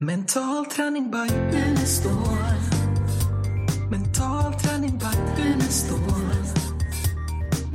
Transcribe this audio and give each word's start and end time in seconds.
Mental 0.00 0.66
träning 0.66 1.10
by 1.10 1.34
Unestål. 1.58 2.12
Mental 3.90 4.52
träning 4.52 4.98
by 4.98 5.42
Unestål. 5.42 6.00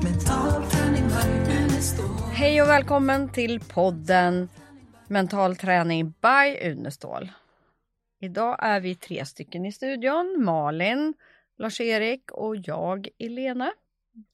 Mental 0.03 0.69
träning 0.69 1.07
by 1.07 1.53
Unestål. 1.53 2.29
Hej 2.33 2.61
och 2.61 2.67
välkommen 2.67 3.29
till 3.29 3.59
podden 3.59 4.49
Mental 5.07 5.55
träning 5.55 6.13
by 6.21 6.69
Unestål. 6.71 7.31
Idag 8.19 8.57
är 8.59 8.79
vi 8.79 8.95
tre 8.95 9.25
stycken 9.25 9.65
i 9.65 9.71
studion. 9.71 10.43
Malin, 10.43 11.13
Lars-Erik 11.57 12.31
och 12.31 12.55
jag, 12.55 13.07
Elena. 13.19 13.71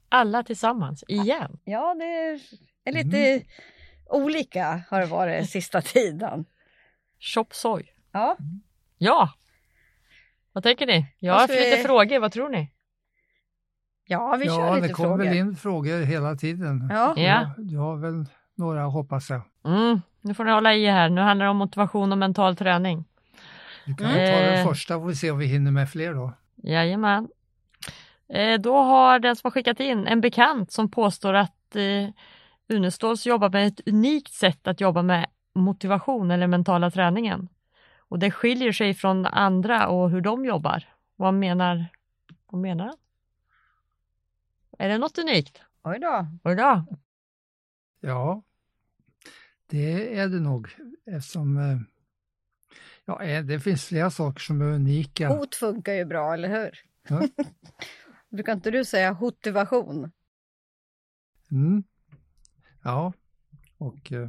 Alla 0.08 0.42
tillsammans, 0.42 1.04
igen. 1.08 1.58
Ja, 1.64 1.94
det 1.94 2.40
är 2.84 2.92
lite 2.92 3.42
olika 4.06 4.82
har 4.88 5.00
det 5.00 5.06
varit 5.06 5.50
sista 5.50 5.80
tiden. 5.80 6.44
Chop 7.20 7.54
soy. 7.54 7.82
Ja, 8.12 8.36
Ja! 8.98 9.32
Vad 10.52 10.62
tänker 10.64 10.86
ni? 10.86 11.06
Jag 11.18 11.32
Vad 11.32 11.40
har 11.40 11.46
ska 11.48 11.54
haft 11.56 11.64
lite 11.64 11.76
vi- 11.76 11.82
frågor, 11.82 12.18
vad 12.18 12.32
tror 12.32 12.48
ni? 12.48 12.70
ja 14.10 14.36
vi 14.40 14.46
kör 14.46 14.60
ja, 14.66 14.74
lite 14.74 14.86
det 14.86 14.92
kommer 14.92 15.08
frågor. 15.08 15.24
väl 15.24 15.36
in 15.36 15.56
frågor 15.56 16.00
hela 16.02 16.34
tiden. 16.36 16.88
Ja. 16.92 17.14
Ja. 17.16 17.50
Du, 17.58 17.76
har 17.76 17.96
väl 17.96 18.24
några 18.54 18.82
hoppas 18.84 19.30
jag. 19.30 19.40
Mm, 19.64 20.00
nu 20.20 20.34
får 20.34 20.44
ni 20.44 20.50
hålla 20.50 20.74
i 20.74 20.86
här, 20.86 21.08
nu 21.08 21.20
handlar 21.20 21.46
det 21.46 21.50
om 21.50 21.56
motivation 21.56 22.12
och 22.12 22.18
mental 22.18 22.56
träning. 22.56 23.04
Vi 23.86 23.94
kan 23.94 24.06
ta 24.06 24.14
den 24.14 24.54
Eh. 24.58 24.66
första 24.66 24.94
får 24.94 25.06
vi 25.06 25.14
se 25.14 25.30
om 25.30 25.38
vi 25.38 25.46
hinner 25.46 25.70
med 25.70 25.90
fler 25.90 26.14
då. 26.14 26.32
Jajamän. 26.56 27.28
Eh, 28.28 28.60
då 28.60 28.76
har 28.76 29.18
den 29.18 29.36
som 29.36 29.46
har 29.48 29.50
skickat 29.50 29.80
in 29.80 30.06
en 30.06 30.20
bekant 30.20 30.72
som 30.72 30.90
påstår 30.90 31.34
att 31.34 31.76
eh, 31.76 32.08
Uneståls 32.68 33.26
jobbar 33.26 33.50
med 33.50 33.66
ett 33.66 33.88
unikt 33.88 34.32
sätt 34.32 34.66
att 34.66 34.80
jobba 34.80 35.02
med 35.02 35.26
motivation 35.60 36.30
eller 36.30 36.46
mentala 36.46 36.90
träningen. 36.90 37.48
Och 37.98 38.18
det 38.18 38.30
skiljer 38.30 38.72
sig 38.72 38.94
från 38.94 39.26
andra 39.26 39.88
och 39.88 40.10
hur 40.10 40.20
de 40.20 40.44
jobbar. 40.44 40.84
Vad 41.16 41.34
menar, 41.34 41.86
vad 42.46 42.60
menar 42.60 42.84
han? 42.84 42.96
Är 44.78 44.88
det 44.88 44.98
något 44.98 45.18
unikt? 45.18 45.60
Oj 45.82 45.98
då. 45.98 46.26
Oj 46.44 46.54
då. 46.54 46.84
Ja, 48.00 48.42
det 49.66 50.18
är 50.18 50.28
det 50.28 50.40
nog 50.40 50.76
eftersom 51.06 51.58
eh, 51.58 51.78
ja, 53.04 53.22
eh, 53.22 53.44
det 53.44 53.60
finns 53.60 53.84
flera 53.84 54.10
saker 54.10 54.40
som 54.40 54.60
är 54.60 54.64
unika. 54.64 55.28
Hot 55.28 55.54
funkar 55.54 55.92
ju 55.92 56.04
bra, 56.04 56.34
eller 56.34 56.48
hur? 56.48 56.80
Ja. 57.08 57.28
Brukar 58.28 58.52
inte 58.52 58.70
du 58.70 58.84
säga 58.84 59.16
motivation? 59.20 60.12
Mm. 61.50 61.82
Ja, 62.82 63.12
och 63.78 64.12
eh, 64.12 64.28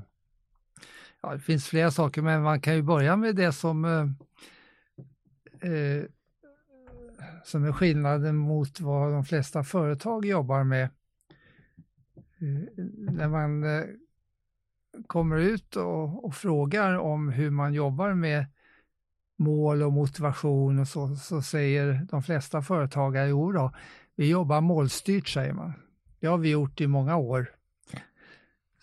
ja, 1.21 1.33
det 1.33 1.39
finns 1.39 1.67
flera 1.67 1.91
saker 1.91 2.21
men 2.21 2.41
man 2.41 2.61
kan 2.61 2.75
ju 2.75 2.81
börja 2.81 3.15
med 3.15 3.35
det 3.35 3.51
som 3.51 3.85
eh, 3.85 4.05
eh, 5.71 6.03
som 7.43 7.65
är 7.65 7.71
skillnaden 7.71 8.35
mot 8.35 8.79
vad 8.79 9.11
de 9.11 9.25
flesta 9.25 9.63
företag 9.63 10.25
jobbar 10.25 10.63
med. 10.63 10.83
Eh, 12.13 12.83
när 12.97 13.27
man 13.27 13.63
eh, 13.63 13.85
kommer 15.07 15.37
ut 15.37 15.75
och, 15.75 16.25
och 16.25 16.35
frågar 16.35 16.97
om 16.97 17.29
hur 17.29 17.49
man 17.49 17.73
jobbar 17.73 18.13
med 18.13 18.45
mål 19.37 19.83
och 19.83 19.93
motivation 19.93 20.79
och 20.79 20.87
så, 20.87 21.15
så 21.15 21.41
säger 21.41 22.07
de 22.11 22.23
flesta 22.23 22.61
företagare, 22.61 23.29
jo 23.29 23.51
då, 23.51 23.71
vi 24.15 24.29
jobbar 24.29 24.61
målstyrt 24.61 25.27
säger 25.27 25.53
man. 25.53 25.73
Det 26.19 26.27
har 26.27 26.37
vi 26.37 26.49
gjort 26.49 26.81
i 26.81 26.87
många 26.87 27.17
år. 27.17 27.51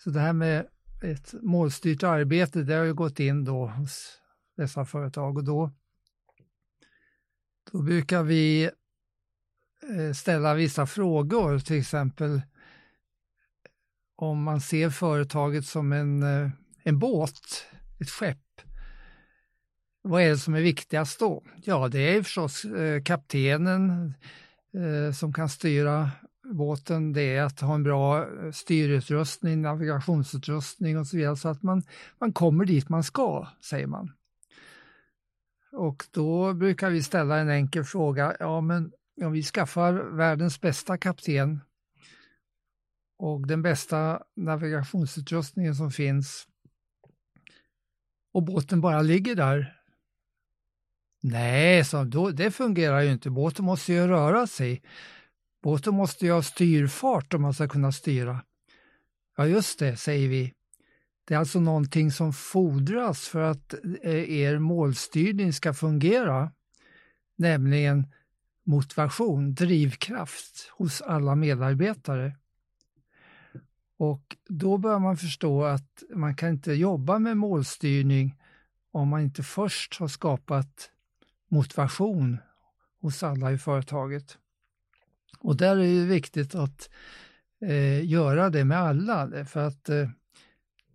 Så 0.03 0.09
det 0.09 0.19
här 0.19 0.33
med 0.33 0.67
ett 1.01 1.33
målstyrt 1.41 2.03
arbete, 2.03 2.63
det 2.63 2.73
har 2.73 2.83
ju 2.83 2.93
gått 2.93 3.19
in 3.19 3.45
då 3.45 3.67
hos 3.67 4.17
dessa 4.57 4.85
företag 4.85 5.37
och 5.37 5.43
då, 5.43 5.71
då 7.71 7.81
brukar 7.81 8.23
vi 8.23 8.63
eh, 9.97 10.13
ställa 10.15 10.53
vissa 10.53 10.87
frågor, 10.87 11.59
till 11.59 11.79
exempel 11.79 12.41
om 14.15 14.43
man 14.43 14.61
ser 14.61 14.89
företaget 14.89 15.65
som 15.65 15.91
en, 15.91 16.23
eh, 16.23 16.49
en 16.83 16.99
båt, 16.99 17.65
ett 17.99 18.09
skepp. 18.09 18.37
Vad 20.01 20.21
är 20.21 20.29
det 20.29 20.37
som 20.37 20.55
är 20.55 20.61
viktigast 20.61 21.19
då? 21.19 21.43
Ja, 21.63 21.87
det 21.87 21.99
är 21.99 22.23
förstås 22.23 22.65
eh, 22.65 23.03
kaptenen 23.03 24.13
som 25.13 25.33
kan 25.33 25.49
styra 25.49 26.11
båten, 26.51 27.13
det 27.13 27.35
är 27.35 27.43
att 27.43 27.59
ha 27.59 27.75
en 27.75 27.83
bra 27.83 28.21
eh, 28.21 28.51
styrutrustning, 28.51 29.61
navigationsutrustning 29.61 30.99
och 30.99 31.07
så 31.07 31.17
vidare 31.17 31.35
så 31.35 31.49
att 31.49 31.63
man, 31.63 31.83
man 32.19 32.33
kommer 32.33 32.65
dit 32.65 32.89
man 32.89 33.03
ska, 33.03 33.47
säger 33.61 33.87
man. 33.87 34.11
Och 35.71 36.03
då 36.11 36.53
brukar 36.53 36.89
vi 36.89 37.03
ställa 37.03 37.37
en 37.37 37.49
enkel 37.49 37.83
fråga, 37.83 38.35
ja 38.39 38.61
men 38.61 38.91
om 39.21 39.31
vi 39.31 39.43
skaffar 39.43 39.93
världens 39.93 40.61
bästa 40.61 40.97
kapten 40.97 41.59
och 43.17 43.47
den 43.47 43.61
bästa 43.61 44.23
navigationsutrustningen 44.35 45.75
som 45.75 45.91
finns 45.91 46.47
och 48.33 48.43
båten 48.43 48.81
bara 48.81 49.01
ligger 49.01 49.35
där. 49.35 49.73
Nej, 51.21 51.85
så 51.85 52.03
då, 52.03 52.29
det 52.29 52.51
fungerar 52.51 53.01
ju 53.01 53.11
inte. 53.11 53.29
Båten 53.29 53.65
måste 53.65 53.93
ju 53.93 54.07
röra 54.07 54.47
sig. 54.47 54.81
Båten 55.63 55.93
måste 55.95 56.25
ju 56.25 56.31
ha 56.31 56.41
styrfart 56.41 57.33
om 57.33 57.41
man 57.41 57.53
ska 57.53 57.67
kunna 57.67 57.91
styra. 57.91 58.41
Ja, 59.37 59.47
just 59.47 59.79
det, 59.79 59.97
säger 59.97 60.27
vi. 60.27 60.53
Det 61.25 61.33
är 61.33 61.37
alltså 61.37 61.59
någonting 61.59 62.11
som 62.11 62.33
fordras 62.33 63.27
för 63.27 63.41
att 63.41 63.73
eh, 64.03 64.29
er 64.29 64.59
målstyrning 64.59 65.53
ska 65.53 65.73
fungera, 65.73 66.51
nämligen 67.35 68.07
motivation, 68.63 69.53
drivkraft 69.53 70.71
hos 70.77 71.01
alla 71.01 71.35
medarbetare. 71.35 72.35
Och 73.97 74.37
då 74.47 74.77
bör 74.77 74.99
man 74.99 75.17
förstå 75.17 75.63
att 75.63 76.03
man 76.15 76.35
kan 76.35 76.49
inte 76.49 76.73
jobba 76.73 77.19
med 77.19 77.37
målstyrning 77.37 78.35
om 78.91 79.07
man 79.07 79.21
inte 79.21 79.43
först 79.43 79.99
har 79.99 80.07
skapat 80.07 80.91
motivation 81.47 82.37
hos 83.01 83.23
alla 83.23 83.51
i 83.51 83.57
företaget. 83.57 84.37
Och 85.39 85.57
där 85.57 85.77
är 85.77 85.99
det 85.99 86.05
viktigt 86.05 86.55
att 86.55 86.89
eh, 87.61 88.05
göra 88.05 88.49
det 88.49 88.65
med 88.65 88.77
alla, 88.77 89.45
för 89.45 89.67
att 89.67 89.89
eh, 89.89 90.09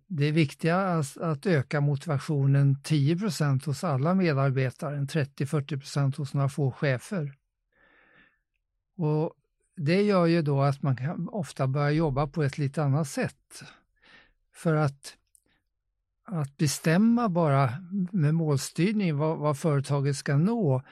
det 0.07 0.25
är 0.25 0.31
viktiga 0.31 1.03
att 1.21 1.45
öka 1.45 1.81
motivationen 1.81 2.75
10% 2.75 3.65
hos 3.65 3.83
alla 3.83 4.13
medarbetare 4.13 4.97
än 4.97 5.07
30-40% 5.07 6.17
hos 6.17 6.33
några 6.33 6.49
få 6.49 6.71
chefer. 6.71 7.33
Och 8.97 9.33
det 9.75 10.01
gör 10.01 10.25
ju 10.25 10.41
då 10.41 10.61
att 10.61 10.81
man 10.81 10.95
kan 10.95 11.29
ofta 11.29 11.67
börja 11.67 11.91
jobba 11.91 12.27
på 12.27 12.43
ett 12.43 12.57
lite 12.57 12.83
annat 12.83 13.07
sätt. 13.07 13.63
För 14.53 14.75
att, 14.75 15.17
att 16.25 16.57
bestämma 16.57 17.29
bara 17.29 17.69
med 18.11 18.35
målstyrning 18.35 19.17
vad, 19.17 19.37
vad 19.37 19.57
företaget 19.57 20.17
ska 20.17 20.37
nå 20.37 20.83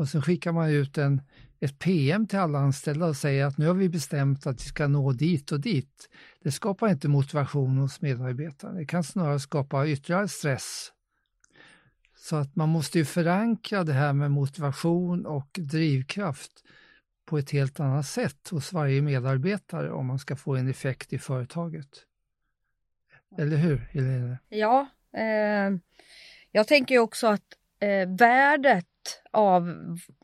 och 0.00 0.08
sen 0.08 0.22
skickar 0.22 0.52
man 0.52 0.70
ut 0.70 0.98
en, 0.98 1.22
ett 1.60 1.78
PM 1.78 2.26
till 2.26 2.38
alla 2.38 2.58
anställda 2.58 3.06
och 3.06 3.16
säger 3.16 3.44
att 3.44 3.58
nu 3.58 3.66
har 3.66 3.74
vi 3.74 3.88
bestämt 3.88 4.46
att 4.46 4.60
vi 4.60 4.64
ska 4.64 4.86
nå 4.86 5.12
dit 5.12 5.52
och 5.52 5.60
dit. 5.60 6.08
Det 6.42 6.50
skapar 6.50 6.88
inte 6.88 7.08
motivation 7.08 7.78
hos 7.78 8.00
medarbetarna. 8.00 8.74
Det 8.74 8.84
kan 8.84 9.04
snarare 9.04 9.40
skapa 9.40 9.86
ytterligare 9.86 10.28
stress. 10.28 10.92
Så 12.16 12.36
att 12.36 12.56
man 12.56 12.68
måste 12.68 12.98
ju 12.98 13.04
förankra 13.04 13.84
det 13.84 13.92
här 13.92 14.12
med 14.12 14.30
motivation 14.30 15.26
och 15.26 15.48
drivkraft 15.52 16.52
på 17.26 17.38
ett 17.38 17.50
helt 17.50 17.80
annat 17.80 18.06
sätt 18.06 18.48
hos 18.50 18.72
varje 18.72 19.02
medarbetare 19.02 19.92
om 19.92 20.06
man 20.06 20.18
ska 20.18 20.36
få 20.36 20.56
en 20.56 20.68
effekt 20.68 21.12
i 21.12 21.18
företaget. 21.18 21.88
Eller 23.38 23.56
hur, 23.56 23.76
Helene? 23.76 24.38
Ja, 24.48 24.86
eh, 25.16 25.78
jag 26.50 26.68
tänker 26.68 26.94
ju 26.94 27.00
också 27.00 27.26
att 27.26 27.44
eh, 27.80 28.08
värdet 28.18 28.89
av 29.30 29.74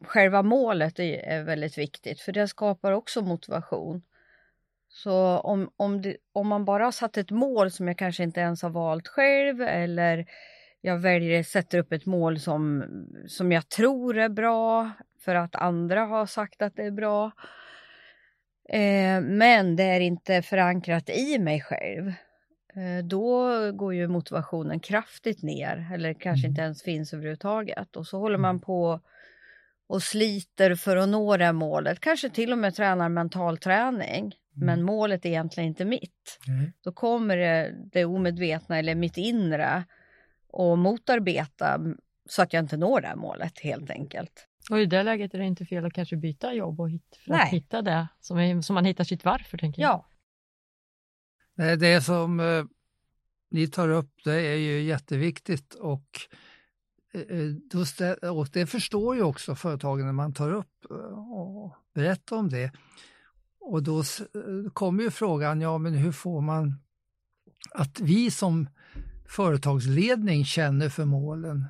själva 0.05 0.43
målet 0.43 0.99
är, 0.99 1.19
är 1.19 1.43
väldigt 1.43 1.79
viktigt 1.79 2.21
för 2.21 2.33
det 2.33 2.49
skapar 2.49 2.93
också 2.93 3.23
motivation. 3.23 4.03
Så 4.89 5.39
om, 5.39 5.71
om, 5.77 6.03
det, 6.03 6.17
om 6.33 6.49
man 6.49 6.65
bara 6.65 6.85
har 6.85 6.93
satt 6.93 7.17
ett 7.17 7.31
mål 7.31 7.71
som 7.71 7.89
jag 7.89 7.99
kanske 7.99 8.23
inte 8.23 8.41
ens 8.41 8.63
har 8.63 8.71
valt 8.71 9.09
själv 9.09 9.61
eller 9.61 10.27
jag 10.81 10.99
väljer, 10.99 11.43
sätter 11.43 11.79
upp 11.79 11.93
ett 11.93 12.07
mål 12.07 12.41
som, 12.41 12.85
som 13.29 13.53
jag 13.53 13.69
tror 13.69 14.19
är 14.19 14.29
bra 14.29 14.91
för 15.21 15.35
att 15.35 15.57
andra 15.57 16.05
har 16.05 16.27
sagt 16.27 16.63
att 16.63 16.77
det 16.77 16.85
är 16.85 16.91
bra. 16.91 17.33
Eh, 18.69 19.21
men 19.21 19.77
det 19.77 19.85
är 19.85 20.01
inte 20.01 20.43
förankrat 20.43 21.11
i 21.11 21.39
mig 21.39 21.61
själv. 21.61 22.13
Eh, 22.77 23.05
då 23.05 23.51
går 23.73 23.95
ju 23.95 24.09
motivationen 24.09 24.81
kraftigt 24.81 25.43
ner 25.43 25.91
eller 25.95 26.15
kanske 26.15 26.49
inte 26.49 26.61
ens 26.61 26.83
finns 26.83 27.13
överhuvudtaget. 27.13 27.97
Och 27.97 28.07
så 28.07 28.19
håller 28.19 28.39
man 28.39 28.61
på 28.61 29.01
och 29.87 30.03
sliter 30.03 30.75
för 30.75 30.97
att 30.97 31.09
nå 31.09 31.37
det 31.37 31.53
målet. 31.53 32.01
Kanske 32.01 32.31
till 32.31 32.53
och 32.53 32.59
med 32.59 32.75
tränar 32.75 33.09
mental 33.09 33.59
träning. 33.59 34.35
Men 34.59 34.83
målet 34.83 35.25
är 35.25 35.29
egentligen 35.29 35.69
inte 35.69 35.85
mitt. 35.85 36.39
Nej. 36.47 36.73
Då 36.81 36.93
kommer 36.93 37.37
det, 37.37 37.75
det 37.93 38.05
omedvetna 38.05 38.79
eller 38.79 38.95
mitt 38.95 39.17
inre 39.17 39.85
och 40.51 40.79
motarbeta 40.79 41.81
så 42.29 42.43
att 42.43 42.53
jag 42.53 42.65
inte 42.65 42.77
når 42.77 43.01
det 43.01 43.07
här 43.07 43.17
målet 43.17 43.61
helt 43.61 43.91
enkelt. 43.91 44.47
Och 44.71 44.81
i 44.81 44.87
det 44.87 45.03
läget 45.03 45.35
är 45.35 45.39
det 45.39 45.45
inte 45.45 45.67
fel 45.67 45.85
att 45.85 45.93
kanske 45.93 46.17
byta 46.17 46.53
jobb 46.53 46.81
och 46.81 46.91
hit, 46.91 47.19
för 47.25 47.31
Nej. 47.31 47.43
att 47.43 47.49
hitta 47.49 47.83
det 47.83 48.09
som, 48.21 48.39
är, 48.39 48.61
som 48.61 48.75
man 48.75 48.85
hittar 48.85 49.05
sitt 49.05 49.25
varför. 49.25 49.59
Tänker 49.59 49.83
jag. 49.83 49.91
Ja, 49.91 50.07
Nej, 51.59 51.77
det 51.77 52.01
som 52.01 52.41
eh, 52.41 52.65
ni 53.51 53.67
tar 53.67 53.89
upp 53.89 54.11
det 54.25 54.41
är 54.41 54.57
ju 54.57 54.83
jätteviktigt 54.83 55.75
och, 55.75 56.21
eh, 57.15 57.21
eh 57.21 57.55
det, 57.99 58.31
och 58.31 58.49
det 58.53 58.67
förstår 58.67 59.17
ju 59.17 59.23
också 59.23 59.55
företagen 59.55 60.07
när 60.07 60.13
man 60.13 60.35
tar 60.35 60.53
upp 60.53 60.91
eh, 60.91 61.33
och 61.33 61.77
berättar 61.95 62.37
om 62.37 62.49
det. 62.49 62.73
Och 63.61 63.83
då 63.83 64.03
kommer 64.73 65.03
ju 65.03 65.11
frågan, 65.11 65.61
ja 65.61 65.79
men 65.79 65.95
hur 65.95 66.13
får 66.13 66.41
man 66.41 66.75
att 67.71 68.01
vi 68.01 68.31
som 68.31 68.69
företagsledning 69.29 70.45
känner 70.45 70.89
för 70.89 71.05
målen? 71.05 71.65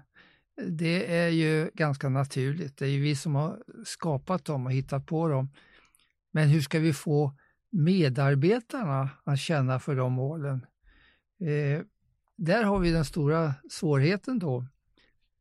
Det 0.69 1.17
är 1.17 1.29
ju 1.29 1.71
ganska 1.75 2.09
naturligt, 2.09 2.77
det 2.77 2.85
är 2.85 2.91
ju 2.91 3.03
vi 3.03 3.17
som 3.17 3.35
har 3.35 3.62
skapat 3.85 4.44
dem 4.44 4.67
och 4.67 4.73
hittat 4.73 5.06
på 5.06 5.29
dem. 5.29 5.50
Men 6.31 6.49
hur 6.49 6.61
ska 6.61 6.79
vi 6.79 6.93
få 6.93 7.32
medarbetarna 7.76 9.11
att 9.25 9.38
känna 9.38 9.78
för 9.78 9.96
de 9.96 10.12
målen. 10.12 10.67
Eh, 11.40 11.82
där 12.37 12.64
har 12.64 12.78
vi 12.78 12.90
den 12.90 13.05
stora 13.05 13.55
svårigheten 13.70 14.38
då, 14.38 14.67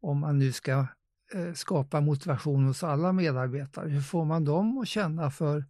om 0.01 0.19
man 0.19 0.39
nu 0.39 0.51
ska 0.51 0.87
eh, 1.33 1.53
skapa 1.53 2.01
motivation 2.01 2.65
hos 2.65 2.83
alla 2.83 3.11
medarbetare. 3.11 3.89
Hur 3.89 4.01
får 4.01 4.25
man 4.25 4.45
dem 4.45 4.77
att 4.77 4.87
känna 4.87 5.31
för 5.31 5.65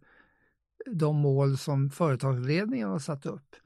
de 0.86 1.16
mål 1.16 1.58
som 1.58 1.90
företagsledningen 1.90 2.88
har 2.88 2.98
satt 2.98 3.26
upp? 3.26 3.56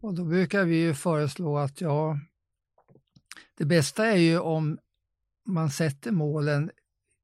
Och 0.00 0.14
då 0.14 0.24
brukar 0.24 0.64
vi 0.64 0.76
ju 0.76 0.94
föreslå 0.94 1.58
att 1.58 1.80
ja, 1.80 2.18
det 3.54 3.64
bästa 3.64 4.06
är 4.06 4.16
ju 4.16 4.38
om 4.38 4.78
man 5.46 5.70
sätter 5.70 6.12
målen 6.12 6.70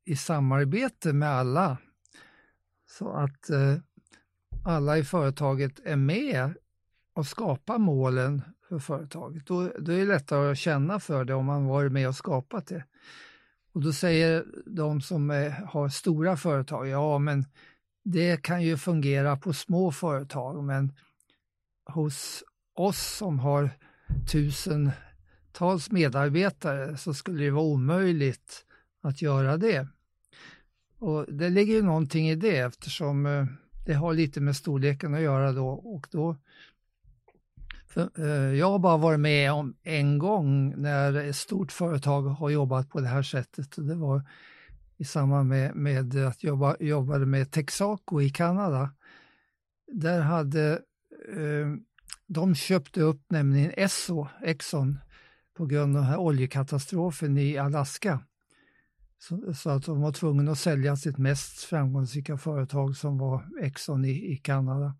i 0.04 0.16
samarbete 0.16 1.12
med 1.12 1.28
alla. 1.28 1.78
Så 2.86 3.12
att 3.12 3.50
eh, 3.50 3.76
alla 4.64 4.98
i 4.98 5.04
företaget 5.04 5.80
är 5.84 5.96
med 5.96 6.54
och 7.14 7.26
skapar 7.26 7.78
målen 7.78 8.42
för 8.68 8.78
företaget. 8.78 9.46
Då, 9.46 9.72
då 9.78 9.92
är 9.92 9.98
det 9.98 10.04
lättare 10.04 10.50
att 10.50 10.58
känna 10.58 11.00
för 11.00 11.24
det 11.24 11.34
om 11.34 11.46
man 11.46 11.66
varit 11.66 11.92
med 11.92 12.08
och 12.08 12.16
skapat 12.16 12.66
det. 12.66 12.84
Och 13.72 13.80
då 13.80 13.92
säger 13.92 14.44
de 14.66 15.00
som 15.00 15.30
är, 15.30 15.50
har 15.50 15.88
stora 15.88 16.36
företag, 16.36 16.88
ja 16.88 17.18
men 17.18 17.44
det 18.04 18.42
kan 18.42 18.62
ju 18.62 18.76
fungera 18.76 19.36
på 19.36 19.52
små 19.52 19.92
företag 19.92 20.64
men 20.64 20.92
hos 21.86 22.44
oss 22.74 23.16
som 23.16 23.38
har 23.38 23.70
tusentals 24.32 25.90
medarbetare 25.90 26.96
så 26.96 27.14
skulle 27.14 27.44
det 27.44 27.50
vara 27.50 27.64
omöjligt 27.64 28.64
att 29.02 29.22
göra 29.22 29.56
det. 29.56 29.88
Och 30.98 31.32
det 31.32 31.48
ligger 31.48 31.74
ju 31.74 31.82
någonting 31.82 32.30
i 32.30 32.34
det 32.34 32.58
eftersom 32.58 33.26
eh, 33.26 33.46
det 33.84 33.94
har 33.94 34.14
lite 34.14 34.40
med 34.40 34.56
storleken 34.56 35.14
att 35.14 35.20
göra 35.20 35.52
då 35.52 35.68
och 35.68 36.06
då 36.10 36.36
för, 37.94 38.10
eh, 38.18 38.58
jag 38.58 38.70
har 38.70 38.78
bara 38.78 38.96
varit 38.96 39.20
med 39.20 39.52
om 39.52 39.76
en 39.82 40.18
gång 40.18 40.82
när 40.82 41.14
ett 41.14 41.36
stort 41.36 41.72
företag 41.72 42.22
har 42.22 42.50
jobbat 42.50 42.88
på 42.88 43.00
det 43.00 43.08
här 43.08 43.22
sättet. 43.22 43.78
Och 43.78 43.84
det 43.84 43.94
var 43.94 44.22
i 44.96 45.04
samband 45.04 45.48
med, 45.48 45.74
med 45.76 46.16
att 46.16 46.42
jag 46.42 46.50
jobba, 46.50 46.76
jobbade 46.80 47.26
med 47.26 47.50
Texaco 47.50 48.20
i 48.20 48.30
Kanada. 48.30 48.90
Där 49.92 50.20
hade 50.20 50.72
eh, 51.36 51.68
de 52.26 52.54
köpte 52.54 53.00
upp 53.00 53.22
nämligen 53.28 53.72
Esso, 53.76 54.28
Exxon, 54.42 54.98
på 55.56 55.66
grund 55.66 55.96
av 55.96 56.02
den 56.02 56.10
här 56.10 56.18
oljekatastrofen 56.18 57.38
i 57.38 57.58
Alaska. 57.58 58.20
Så, 59.28 59.54
så 59.54 59.70
att 59.70 59.84
de 59.84 60.00
var 60.00 60.12
tvungna 60.12 60.52
att 60.52 60.58
sälja 60.58 60.96
sitt 60.96 61.18
mest 61.18 61.64
framgångsrika 61.64 62.38
företag 62.38 62.96
som 62.96 63.18
var 63.18 63.48
Exxon 63.60 64.04
i, 64.04 64.32
i 64.32 64.36
Kanada. 64.36 64.96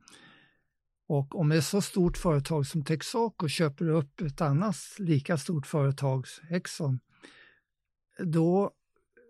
Och 1.07 1.41
om 1.41 1.53
ett 1.53 1.65
så 1.65 1.81
stort 1.81 2.17
företag 2.17 2.67
som 2.67 2.85
Texaco 2.85 3.49
köper 3.49 3.89
upp 3.89 4.21
ett 4.21 4.41
annat 4.41 4.77
lika 4.99 5.39
stort 5.39 5.67
företag, 5.67 6.27
Exxon, 6.51 7.01
då 8.19 8.71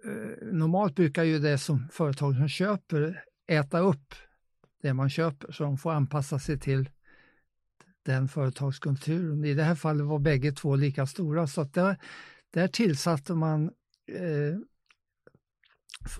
eh, 0.04 0.46
normalt 0.52 0.94
brukar 0.94 1.24
ju 1.24 1.38
det 1.38 1.58
som 1.58 1.88
företag 1.92 2.36
som 2.36 2.48
köper 2.48 3.24
äta 3.46 3.78
upp 3.78 4.14
det 4.82 4.94
man 4.94 5.10
köper 5.10 5.52
så 5.52 5.64
de 5.64 5.78
får 5.78 5.92
anpassa 5.92 6.38
sig 6.38 6.60
till 6.60 6.90
den 8.02 8.28
företagskulturen. 8.28 9.44
I 9.44 9.54
det 9.54 9.62
här 9.62 9.74
fallet 9.74 10.06
var 10.06 10.18
bägge 10.18 10.52
två 10.52 10.76
lika 10.76 11.06
stora 11.06 11.46
så 11.46 11.60
att 11.60 11.74
där, 11.74 11.96
där 12.50 12.68
tillsatte 12.68 13.34
man 13.34 13.64
eh, 14.08 14.58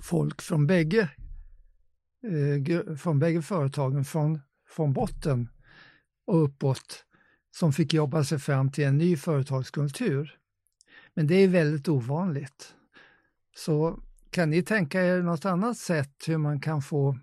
folk 0.03 0.43
från 0.43 0.67
bägge, 0.67 1.11
eh, 2.23 2.97
från 2.97 3.19
bägge 3.19 3.43
företagen, 3.43 4.05
från, 4.05 4.41
från 4.69 4.93
botten 4.93 5.49
och 6.27 6.45
uppåt, 6.45 7.05
som 7.51 7.73
fick 7.73 7.95
jobba 7.95 8.25
sig 8.25 8.39
fram 8.39 8.73
till 8.73 8.85
en 8.85 8.99
ny 8.99 9.17
företagskultur. 9.17 10.39
Men 11.15 11.27
det 11.27 11.35
är 11.35 11.49
väldigt 11.49 11.89
ovanligt. 11.89 12.75
Så 13.57 14.01
kan 14.31 14.51
ni 14.51 14.63
tänka 14.63 15.03
er 15.03 15.23
något 15.23 15.45
annat 15.45 15.79
sätt 15.79 16.15
hur 16.27 16.39
man 16.39 16.61
kan 16.61 16.83
få 16.83 17.19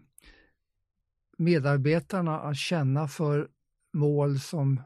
medarbetarna 1.37 2.39
att 2.39 2.57
känna 2.57 3.07
för 3.07 3.49
mål 3.93 4.39
som 4.39 4.81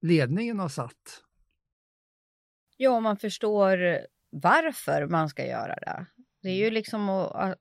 ledningen 0.00 0.58
har 0.58 0.68
satt? 0.68 1.24
Ja, 2.76 2.90
om 2.90 3.02
man 3.02 3.16
förstår 3.16 3.98
varför 4.30 5.06
man 5.06 5.28
ska 5.28 5.46
göra 5.46 5.74
det. 5.74 6.06
Det 6.48 6.52
är 6.52 6.64
ju 6.64 6.70
liksom 6.70 7.08
att, 7.08 7.58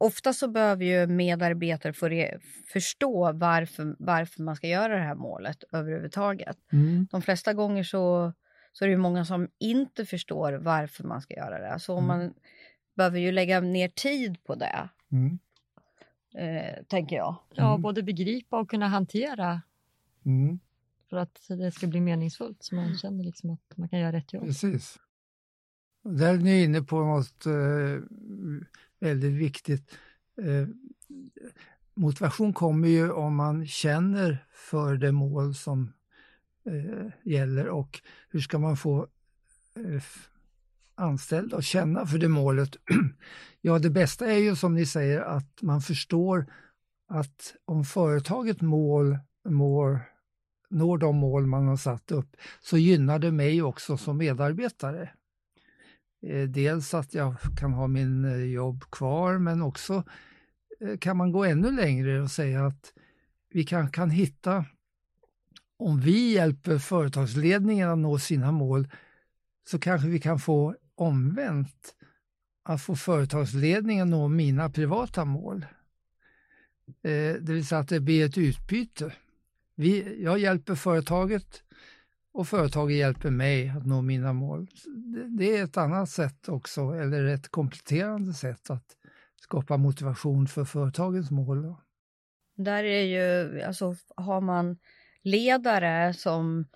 Ofta 0.00 0.32
så 0.32 0.48
behöver 0.48 0.84
ju 0.84 1.06
medarbetare 1.06 1.92
få 1.92 2.08
re, 2.08 2.38
förstå 2.72 3.32
varför, 3.32 3.96
varför 3.98 4.42
man 4.42 4.56
ska 4.56 4.66
göra 4.68 4.94
det 4.96 5.02
här 5.02 5.14
målet 5.14 5.64
överhuvudtaget. 5.72 6.56
De 7.10 7.22
flesta 7.22 7.52
gånger 7.54 7.82
så, 7.84 8.32
så 8.72 8.84
är 8.84 8.88
det 8.88 8.92
ju 8.92 8.98
många 8.98 9.24
som 9.24 9.48
inte 9.58 10.06
förstår 10.06 10.52
varför 10.52 11.04
man 11.04 11.20
ska 11.22 11.34
göra 11.34 11.58
det. 11.72 11.80
Så 11.80 11.92
Mm. 11.98 12.06
man 12.06 12.34
behöver 12.94 13.18
ju 13.18 13.32
lägga 13.32 13.60
ner 13.60 13.88
tid 13.88 14.44
på 14.44 14.54
det, 14.54 14.88
Mm. 15.12 15.38
eh, 16.34 16.84
tänker 16.88 17.16
jag. 17.16 17.36
Ja, 17.54 17.68
Mm. 17.70 17.82
både 17.82 18.02
begripa 18.02 18.58
och 18.60 18.70
kunna 18.70 18.88
hantera 18.88 19.62
Mm. 20.26 20.58
för 21.10 21.16
att 21.16 21.40
det 21.48 21.70
ska 21.72 21.86
bli 21.86 22.00
meningsfullt 22.00 22.62
så 22.62 22.74
man 22.74 22.96
känner 22.98 23.24
liksom 23.24 23.50
att 23.50 23.76
man 23.76 23.88
kan 23.88 23.98
göra 23.98 24.12
rätt 24.12 24.32
jobb. 24.32 24.44
Precis. 24.44 24.98
Där 26.10 26.34
är 26.34 26.38
ni 26.38 26.62
inne 26.62 26.82
på 26.82 27.04
något 27.04 27.46
eh, 27.46 28.02
väldigt 29.00 29.32
viktigt. 29.32 29.90
Eh, 30.42 30.68
motivation 31.94 32.52
kommer 32.52 32.88
ju 32.88 33.10
om 33.10 33.36
man 33.36 33.66
känner 33.66 34.44
för 34.52 34.96
det 34.96 35.12
mål 35.12 35.54
som 35.54 35.92
eh, 36.66 37.32
gäller 37.32 37.68
och 37.68 38.00
hur 38.30 38.40
ska 38.40 38.58
man 38.58 38.76
få 38.76 39.06
eh, 39.76 40.02
anställda 40.94 41.56
att 41.56 41.64
känna 41.64 42.06
för 42.06 42.18
det 42.18 42.28
målet? 42.28 42.76
ja, 43.60 43.78
det 43.78 43.90
bästa 43.90 44.26
är 44.26 44.38
ju 44.38 44.56
som 44.56 44.74
ni 44.74 44.86
säger 44.86 45.20
att 45.20 45.62
man 45.62 45.80
förstår 45.80 46.46
att 47.08 47.54
om 47.64 47.84
företaget 47.84 48.60
mål, 48.60 49.18
mål 49.48 49.98
når 50.70 50.98
de 50.98 51.16
mål 51.16 51.46
man 51.46 51.66
har 51.68 51.76
satt 51.76 52.12
upp 52.12 52.36
så 52.60 52.78
gynnar 52.78 53.18
det 53.18 53.32
mig 53.32 53.62
också 53.62 53.96
som 53.96 54.16
medarbetare. 54.16 55.10
Eh, 56.22 56.48
dels 56.48 56.94
att 56.94 57.14
jag 57.14 57.36
kan 57.58 57.72
ha 57.72 57.86
min 57.86 58.24
eh, 58.24 58.44
jobb 58.44 58.84
kvar 58.90 59.38
men 59.38 59.62
också 59.62 60.04
eh, 60.80 60.98
kan 60.98 61.16
man 61.16 61.32
gå 61.32 61.44
ännu 61.44 61.70
längre 61.70 62.22
och 62.22 62.30
säga 62.30 62.66
att 62.66 62.92
vi 63.50 63.64
kan, 63.64 63.90
kan 63.90 64.10
hitta, 64.10 64.64
om 65.76 66.00
vi 66.00 66.32
hjälper 66.32 66.78
företagsledningen 66.78 67.88
att 67.88 67.98
nå 67.98 68.18
sina 68.18 68.52
mål 68.52 68.88
så 69.70 69.78
kanske 69.78 70.08
vi 70.08 70.20
kan 70.20 70.38
få 70.38 70.74
omvänt 70.94 71.94
att 72.62 72.82
få 72.82 72.96
företagsledningen 72.96 74.08
att 74.08 74.10
nå 74.10 74.28
mina 74.28 74.70
privata 74.70 75.24
mål. 75.24 75.66
Eh, 77.02 77.34
Det 77.40 77.52
vill 77.52 77.66
säga 77.66 77.78
att 77.78 77.88
det 77.88 78.00
blir 78.00 78.26
ett 78.26 78.38
utbyte. 78.38 79.12
Vi, 79.74 80.22
jag 80.22 80.38
hjälper 80.38 80.74
företaget 80.74 81.62
och 82.32 82.48
företaget 82.48 82.96
hjälper 82.96 83.30
mig 83.30 83.68
att 83.68 83.86
nå 83.86 84.02
mina 84.02 84.32
mål. 84.32 84.68
Det, 85.38 85.56
är 85.56 85.64
ett 85.64 85.76
annat 85.76 86.10
sätt 86.10 86.48
också, 86.48 86.80
eller 86.80 87.24
ett 87.24 87.48
kompletterande 87.48 88.34
sätt 88.34 88.70
att 88.70 88.96
skapa 89.36 89.76
motivation 89.76 90.46
för 90.46 90.64
företagens 90.64 91.30
mål. 91.30 91.74
Där 92.56 92.84
är 92.84 93.02
ju, 93.02 93.62
alltså 93.62 93.94
har 94.16 94.40
man 94.40 94.78
ledare 95.22 96.14
som, 96.14 96.66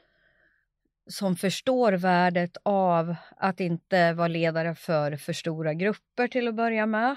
som 1.06 1.36
förstår 1.36 1.92
värdet 1.92 2.56
av 2.62 3.14
att 3.36 3.60
inte 3.60 4.12
vara 4.12 4.28
ledare 4.28 4.74
för 4.74 5.16
för 5.16 5.32
stora 5.32 5.74
grupper 5.74 6.28
till 6.28 6.48
att 6.48 6.54
börja 6.54 6.86
med. 6.86 7.16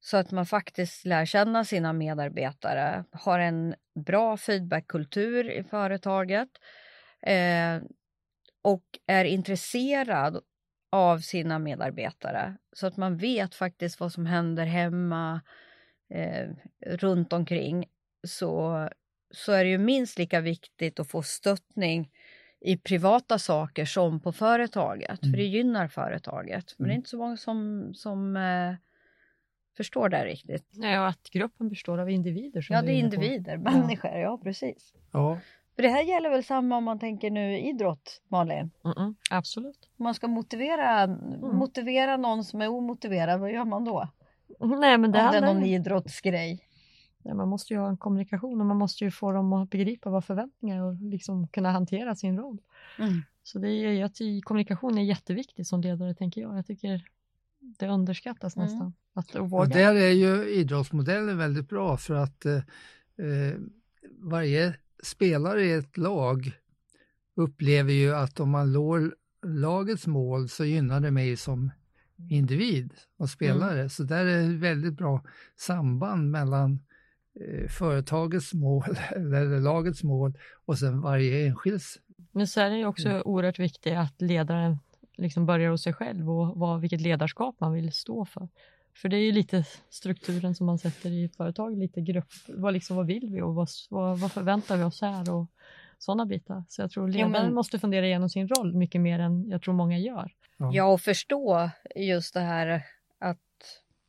Så 0.00 0.16
att 0.16 0.30
man 0.30 0.46
faktiskt 0.46 1.04
lär 1.04 1.24
känna 1.24 1.64
sina 1.64 1.92
medarbetare, 1.92 3.04
har 3.12 3.38
en 3.38 3.74
bra 4.06 4.36
feedbackkultur 4.36 5.50
i 5.50 5.64
företaget 5.64 6.48
eh, 7.22 7.82
och 8.62 8.84
är 9.06 9.24
intresserad 9.24 10.40
av 10.92 11.18
sina 11.18 11.58
medarbetare 11.58 12.56
så 12.72 12.86
att 12.86 12.96
man 12.96 13.16
vet 13.16 13.54
faktiskt 13.54 14.00
vad 14.00 14.12
som 14.12 14.26
händer 14.26 14.64
hemma 14.66 15.40
eh, 16.14 16.48
runt 16.86 17.32
omkring 17.32 17.84
så, 18.26 18.88
så 19.34 19.52
är 19.52 19.64
det 19.64 19.70
ju 19.70 19.78
minst 19.78 20.18
lika 20.18 20.40
viktigt 20.40 21.00
att 21.00 21.08
få 21.10 21.22
stöttning 21.22 22.10
i 22.60 22.76
privata 22.76 23.38
saker 23.38 23.84
som 23.84 24.20
på 24.20 24.32
företaget, 24.32 25.20
för 25.20 25.36
det 25.36 25.44
gynnar 25.44 25.88
företaget. 25.88 26.74
Men 26.78 26.88
det 26.88 26.92
är 26.92 26.94
Mm. 26.94 26.96
inte 26.98 27.10
så 27.10 27.18
många 27.18 27.36
som, 27.36 27.90
som 27.94 28.36
eh, 28.36 28.74
förstår 29.76 30.08
det 30.08 30.24
riktigt. 30.24 30.66
Nej, 30.76 30.98
och 30.98 31.06
att 31.08 31.30
gruppen 31.30 31.68
består 31.68 31.98
av 31.98 32.10
individer. 32.10 32.62
Som 32.62 32.76
Ja, 32.76 32.82
det 32.82 32.92
är 32.92 32.94
inne 32.94 33.10
på. 33.10 33.14
individer, 33.14 33.56
människor, 33.58 34.10
ja 34.10 34.40
precis. 34.42 34.94
Ja, 35.12 35.38
För 35.76 35.82
det 35.82 35.88
här 35.88 36.02
gäller 36.02 36.30
väl 36.30 36.44
samma 36.44 36.76
om 36.76 36.84
man 36.84 36.98
tänker 36.98 37.30
nu 37.30 37.58
idrott, 37.58 38.22
Malin? 38.28 38.70
Mm, 38.84 38.96
mm, 38.98 39.14
absolut. 39.30 39.88
Om 39.96 40.04
man 40.04 40.14
ska 40.14 40.28
motivera, 40.28 41.06
motivera 41.40 42.16
någon 42.16 42.44
som 42.44 42.60
är 42.60 42.68
omotiverad, 42.68 43.40
vad 43.40 43.52
gör 43.52 43.64
man 43.64 43.84
då? 43.84 44.08
Nej, 44.60 44.98
men 44.98 45.12
det 45.12 45.18
Om 45.26 45.32
det 45.32 45.38
är 45.38 45.54
någon 45.54 45.62
idrottsgrej. 45.62 46.68
Nej, 47.24 47.34
man 47.34 47.48
måste 47.48 47.74
ju 47.74 47.80
ha 47.80 47.88
en 47.88 47.96
kommunikation 47.96 48.60
och 48.60 48.66
man 48.66 48.76
måste 48.76 49.04
ju 49.04 49.10
få 49.10 49.32
dem 49.32 49.52
att 49.52 49.70
begripa 49.70 50.10
vad 50.10 50.24
förväntningar 50.24 50.76
är 50.76 50.82
och 50.82 50.94
liksom 50.94 51.48
kunna 51.48 51.70
hantera 51.70 52.14
sin 52.14 52.38
roll. 52.38 52.58
Mm. 52.98 53.22
Så 53.42 53.58
det 53.58 53.68
är 53.70 54.22
i- 54.22 54.40
kommunikation 54.40 54.98
är 54.98 55.02
jätteviktigt 55.02 55.66
som 55.66 55.80
ledare, 55.80 56.14
tänker 56.14 56.40
jag. 56.40 56.58
Jag 56.58 56.66
tycker 56.66 57.04
det 57.60 57.88
underskattas 57.88 58.56
Mm. 58.56 58.68
nästan. 58.68 58.92
Att 59.14 59.34
och 59.34 59.50
våga. 59.50 59.66
där 59.66 59.94
är 59.94 60.10
ju 60.10 60.48
idrottsmodellen 60.54 61.38
väldigt 61.38 61.68
bra 61.68 61.96
för 61.96 62.14
att 62.14 62.44
eh, 62.44 62.54
eh, 62.56 63.54
varje 64.18 64.74
spelare 65.02 65.64
i 65.64 65.72
ett 65.72 65.96
lag 65.96 66.52
upplever 67.36 67.92
ju 67.92 68.14
att 68.14 68.40
om 68.40 68.50
man 68.50 68.72
når 68.72 69.14
lagets 69.46 70.06
mål 70.06 70.48
så 70.48 70.64
gynnar 70.64 71.00
det 71.00 71.10
mig 71.10 71.36
som 71.36 71.70
individ 72.30 72.92
och 73.16 73.30
spelare. 73.30 73.88
Så 73.88 74.02
där 74.02 74.26
är 74.26 74.50
ett 74.50 74.60
väldigt 74.60 74.94
bra 74.94 75.24
samband 75.56 76.30
mellan 76.30 76.80
eh, 77.40 77.68
företagets 77.68 78.54
mål 78.54 78.84
eller 79.10 79.60
lagets 79.60 80.02
mål 80.02 80.38
och 80.64 80.78
sen 80.78 81.00
varje 81.00 81.46
enskilds. 81.46 81.98
Men 82.32 82.46
så 82.46 82.60
är 82.60 82.70
det 82.70 82.76
ju 82.76 82.86
också 82.86 83.08
Mm. 83.08 83.22
oerhört 83.24 83.58
viktigt 83.58 83.96
att 83.96 84.20
ledaren 84.22 84.78
liksom 85.16 85.46
börjar 85.46 85.70
hos 85.70 85.82
sig 85.82 85.92
själv 85.92 86.30
och 86.30 86.58
vad, 86.58 86.80
vilket 86.80 87.00
ledarskap 87.00 87.56
man 87.60 87.72
vill 87.72 87.92
stå 87.92 88.24
för. 88.24 88.48
För 88.94 89.08
det 89.08 89.16
är 89.16 89.20
ju 89.24 89.32
lite 89.32 89.64
strukturen 89.90 90.54
som 90.54 90.66
man 90.66 90.78
sätter 90.78 91.10
i 91.10 91.24
ett 91.24 91.36
företag, 91.36 91.78
lite 91.78 92.00
grupp, 92.00 92.32
vad, 92.48 92.72
liksom, 92.72 92.96
vad 92.96 93.06
vill 93.06 93.28
vi 93.30 93.40
och 93.42 93.54
vad, 93.54 93.68
vad, 93.90 94.18
vad 94.18 94.32
förväntar 94.32 94.76
vi 94.76 94.82
oss 94.84 95.00
här 95.00 95.34
och 95.34 95.46
sådana 95.98 96.26
bitar. 96.26 96.64
Så 96.68 96.82
jag 96.82 96.90
tror 96.90 97.08
Jo, 97.10 97.12
ledaren 97.12 97.32
men- 97.32 97.54
måste 97.54 97.78
fundera 97.78 98.06
igenom 98.06 98.28
sin 98.28 98.48
roll 98.48 98.74
mycket 98.74 99.00
mer 99.00 99.18
än 99.18 99.48
jag 99.48 99.62
tror 99.62 99.74
många 99.74 99.98
gör. 99.98 100.32
Ja, 100.72 100.84
och 100.84 101.00
förstå 101.00 101.70
just 101.96 102.34
det 102.34 102.40
här 102.40 102.82
att 103.18 103.38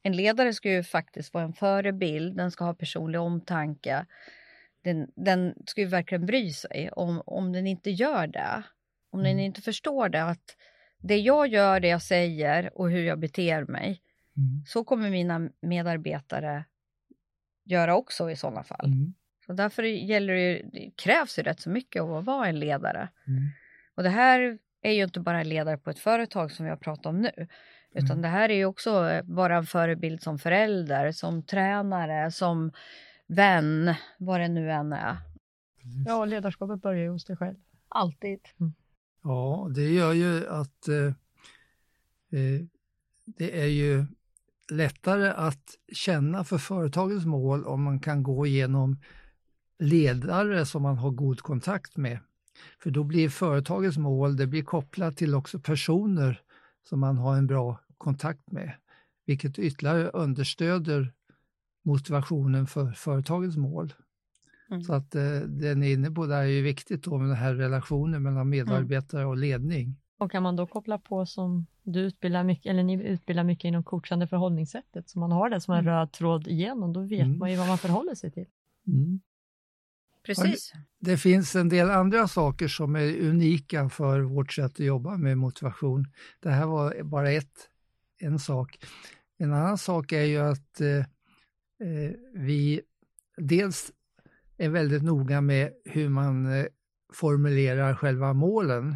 en 0.03 0.15
ledare 0.15 0.53
ska 0.53 0.69
ju 0.71 0.83
faktiskt 0.83 1.33
vara 1.33 1.43
en 1.43 1.53
förebild, 1.53 2.37
den 2.37 2.51
ska 2.51 2.65
ha 2.65 2.73
personlig 2.73 3.21
omtanke. 3.21 4.05
Den, 4.83 5.07
den 5.15 5.53
ska 5.65 5.81
ju 5.81 5.87
verkligen 5.87 6.25
bry 6.25 6.53
sig. 6.53 6.89
Om, 6.91 7.21
om 7.25 7.51
den 7.53 7.67
inte 7.67 7.89
gör 7.91 8.27
det, 8.27 8.63
om 9.09 9.19
den 9.23 9.31
Mm. 9.31 9.45
inte 9.45 9.61
förstår 9.61 10.09
det, 10.09 10.23
att 10.23 10.55
det 10.97 11.17
jag 11.17 11.47
gör, 11.47 11.79
det 11.79 11.87
jag 11.87 12.01
säger 12.01 12.77
och 12.77 12.89
hur 12.91 13.03
jag 13.03 13.19
beter 13.19 13.65
mig, 13.65 14.01
Mm. 14.37 14.63
så 14.65 14.83
kommer 14.83 15.09
mina 15.09 15.49
medarbetare 15.61 16.65
göra 17.63 17.95
också 17.95 18.31
i 18.31 18.35
sådana 18.35 18.63
fall. 18.63 18.85
Mm. 18.85 19.13
Så 19.45 19.53
därför 19.53 19.83
gäller 19.83 20.33
det, 20.33 20.61
det 20.73 20.91
krävs 20.95 21.39
ju 21.39 21.43
rätt 21.43 21.59
så 21.59 21.69
mycket 21.69 22.01
av 22.01 22.15
att 22.15 22.25
vara 22.25 22.47
en 22.47 22.59
ledare. 22.59 23.09
Mm. 23.27 23.43
Och 23.95 24.03
det 24.03 24.09
här 24.09 24.57
är 24.81 24.91
ju 24.91 25.03
inte 25.03 25.19
bara 25.19 25.39
en 25.39 25.49
ledare 25.49 25.77
på 25.77 25.89
ett 25.89 25.99
företag 25.99 26.51
som 26.51 26.63
vi 26.65 26.69
har 26.69 26.77
pratat 26.77 27.05
om 27.05 27.21
nu. 27.21 27.47
Utan 27.91 28.11
Mm. 28.11 28.21
det 28.21 28.27
här 28.27 28.49
är 28.49 28.53
ju 28.53 28.65
också 28.65 29.09
eh, 29.09 29.23
bara 29.23 29.57
en 29.57 29.65
förebild 29.65 30.21
som 30.21 30.39
förälder, 30.39 31.11
som 31.11 31.43
tränare, 31.43 32.31
som 32.31 32.71
vän, 33.27 33.93
vad 34.17 34.39
det 34.39 34.47
nu 34.47 34.71
än 34.71 34.93
är. 34.93 35.17
Ja, 36.05 36.25
ledarskapet 36.25 36.81
börjar 36.81 37.03
ju 37.03 37.09
hos 37.09 37.25
dig 37.25 37.35
själv. 37.37 37.55
Alltid. 37.89 38.39
Ja, 39.23 39.69
det 39.75 39.89
gör 39.93 40.13
ju 40.13 40.47
att 40.47 40.87
eh, 40.87 41.05
eh, 42.39 42.61
det 43.25 43.61
är 43.61 43.67
ju 43.67 44.05
lättare 44.71 45.29
att 45.29 45.77
känna 45.93 46.43
för 46.43 46.57
företagets 46.57 47.25
mål 47.25 47.65
om 47.65 47.83
man 47.83 47.99
kan 47.99 48.23
gå 48.23 48.45
igenom 48.45 48.97
ledare 49.79 50.65
som 50.65 50.81
man 50.81 50.97
har 50.97 51.11
god 51.11 51.41
kontakt 51.41 51.97
med. 51.97 52.19
För 52.79 52.91
då 52.91 53.03
blir 53.03 53.29
företagets 53.29 53.97
mål, 53.97 54.37
det 54.37 54.47
blir 54.47 54.63
kopplat 54.63 55.17
till 55.17 55.35
också 55.35 55.59
personer 55.59 56.41
som 56.89 56.99
man 56.99 57.17
har 57.17 57.37
en 57.37 57.47
bra 57.47 57.79
kontakt 57.97 58.51
med, 58.51 58.71
vilket 59.25 59.59
ytterligare 59.59 60.09
understöder 60.09 61.13
motivationen 61.83 62.67
för 62.67 62.91
företagets 62.91 63.57
mål. 63.57 63.93
Mm. 64.69 64.83
Så 64.83 64.93
att 64.93 65.15
eh, 65.15 65.39
det 65.39 65.75
ni 65.75 65.89
är 65.89 65.93
inne 65.93 66.11
på 66.11 66.25
där 66.25 66.41
är 66.41 66.47
ju 66.47 66.61
viktigt 66.61 67.03
då 67.03 67.17
med 67.17 67.29
den 67.29 67.37
här 67.37 67.53
relationen 67.53 68.23
mellan 68.23 68.49
medarbetare 68.49 69.25
och 69.25 69.37
ledning. 69.37 69.95
Och 70.17 70.31
kan 70.31 70.43
man 70.43 70.55
då 70.55 70.67
koppla 70.67 70.97
på 70.97 71.25
som 71.25 71.65
du 71.83 71.99
utbildar 71.99 72.43
mycket, 72.43 72.69
eller 72.69 72.83
ni 72.83 73.03
utbildar 73.03 73.43
mycket 73.43 73.65
inom 73.65 73.83
coachande 73.83 74.27
förhållningssättet, 74.27 75.09
så 75.09 75.19
man 75.19 75.31
har 75.31 75.49
det 75.49 75.61
som 75.61 75.73
en 75.73 75.79
Mm. 75.79 75.93
röd 75.93 76.11
tråd 76.11 76.47
igenom, 76.47 76.93
då 76.93 77.01
vet 77.01 77.21
Mm. 77.25 77.37
man 77.39 77.51
ju 77.51 77.57
vad 77.57 77.67
man 77.67 77.77
förhåller 77.77 78.15
sig 78.15 78.31
till. 78.31 78.45
Mm. 78.87 79.21
Precis. 80.25 80.73
Det 80.99 81.17
finns 81.17 81.55
en 81.55 81.69
del 81.69 81.89
andra 81.89 82.27
saker 82.27 82.67
som 82.67 82.95
är 82.95 83.19
unika 83.21 83.89
för 83.89 84.19
vårt 84.21 84.51
sätt 84.53 84.65
att 84.71 84.79
jobba 84.79 85.17
med 85.17 85.37
motivation. 85.37 86.05
Det 86.39 86.49
här 86.49 86.65
var 86.65 87.03
bara 87.03 87.31
ett, 87.31 87.69
en 88.19 88.39
sak. 88.39 88.77
En 89.37 89.53
annan 89.53 89.77
sak 89.77 90.11
är 90.11 90.23
ju 90.23 90.37
att 90.37 90.81
eh, 90.81 90.97
eh, 91.87 92.11
vi 92.33 92.81
dels 93.37 93.91
är 94.57 94.69
väldigt 94.69 95.03
noga 95.03 95.41
med 95.41 95.73
hur 95.85 96.09
man 96.09 96.45
eh, 96.59 96.65
formulerar 97.13 97.95
själva 97.95 98.33
målen 98.33 98.95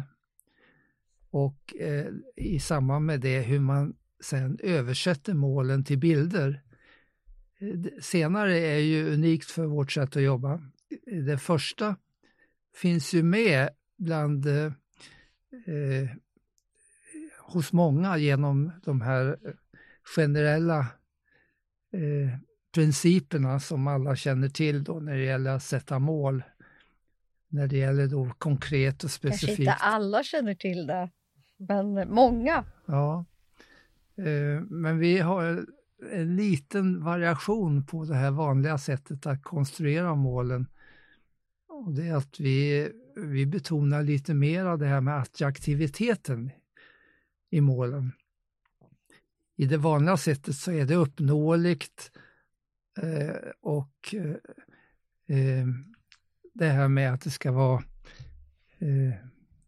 och 1.30 1.76
eh, 1.80 2.06
i 2.36 2.60
samband 2.60 3.04
med 3.06 3.20
det 3.20 3.40
hur 3.40 3.60
man 3.60 3.96
sen 4.20 4.58
översätter 4.62 5.34
målen 5.34 5.84
till 5.84 5.98
bilder. 5.98 6.62
Eh, 7.58 8.00
Senare 8.00 8.58
är 8.58 8.78
ju 8.78 9.14
unikt 9.14 9.50
för 9.50 9.66
vårt 9.66 9.92
sätt 9.92 10.16
att 10.16 10.22
jobba. 10.22 10.60
Det 11.26 11.38
första 11.38 11.96
finns 12.74 13.14
ju 13.14 13.22
med 13.22 13.68
bland 13.98 14.46
eh, 14.46 14.72
eh, 15.66 16.08
hos 17.40 17.72
många 17.72 18.18
genom 18.18 18.72
de 18.84 19.00
här 19.00 19.38
generella 20.16 20.78
eh, 21.92 22.38
principerna 22.74 23.60
som 23.60 23.86
alla 23.86 24.16
känner 24.16 24.48
till 24.48 24.84
då 24.84 25.00
när 25.00 25.16
det 25.16 25.24
gäller 25.24 25.50
att 25.50 25.62
sätta 25.62 25.98
mål. 25.98 26.42
När 27.50 27.66
det 27.66 27.76
gäller 27.76 28.06
då 28.06 28.30
konkret 28.38 28.94
och 28.94 29.00
Kanske 29.00 29.16
specifikt. 29.18 29.58
inte 29.58 29.72
alla 29.72 30.22
känner 30.22 30.54
till 30.54 30.86
det, 30.86 31.10
men 31.58 32.14
många. 32.14 32.64
Ja, 32.86 33.24
eh, 34.16 34.62
men 34.68 34.98
vi 34.98 35.18
har 35.18 35.66
en 36.12 36.36
liten 36.36 37.04
variation 37.04 37.86
på 37.86 38.04
det 38.04 38.14
här 38.14 38.30
vanliga 38.30 38.78
sättet 38.78 39.26
att 39.26 39.42
konstruera 39.42 40.14
målen. 40.14 40.66
Och 41.68 41.92
det 41.92 42.08
är 42.08 42.16
att 42.16 42.40
vi, 42.40 42.90
vi 43.16 43.46
betonar 43.46 44.02
lite 44.02 44.34
mer 44.34 44.64
av 44.64 44.78
det 44.78 44.86
här 44.86 45.00
med 45.00 45.18
attraktiviteten 45.18 46.50
i 47.50 47.60
målen. 47.60 48.12
I 49.56 49.66
det 49.66 49.76
vanliga 49.76 50.16
sättet 50.16 50.56
så 50.56 50.72
är 50.72 50.84
det 50.84 50.94
uppnåeligt 50.94 52.10
eh, 53.02 53.36
och 53.60 54.14
eh, 55.26 55.66
det 56.54 56.66
här 56.66 56.88
med 56.88 57.12
att 57.12 57.20
det 57.20 57.30
ska 57.30 57.52
vara 57.52 57.82
eh, 58.78 59.14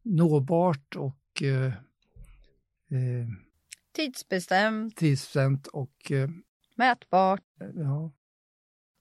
nåbart 0.02 0.96
och 0.96 1.19
eh, 1.42 1.64
eh, 1.66 1.72
Tidsbestämt, 3.92 4.96
tidsbestämt 4.96 5.66
och 5.66 6.10
eh, 6.10 6.28
mätbart, 6.76 7.42
ja, 7.74 8.12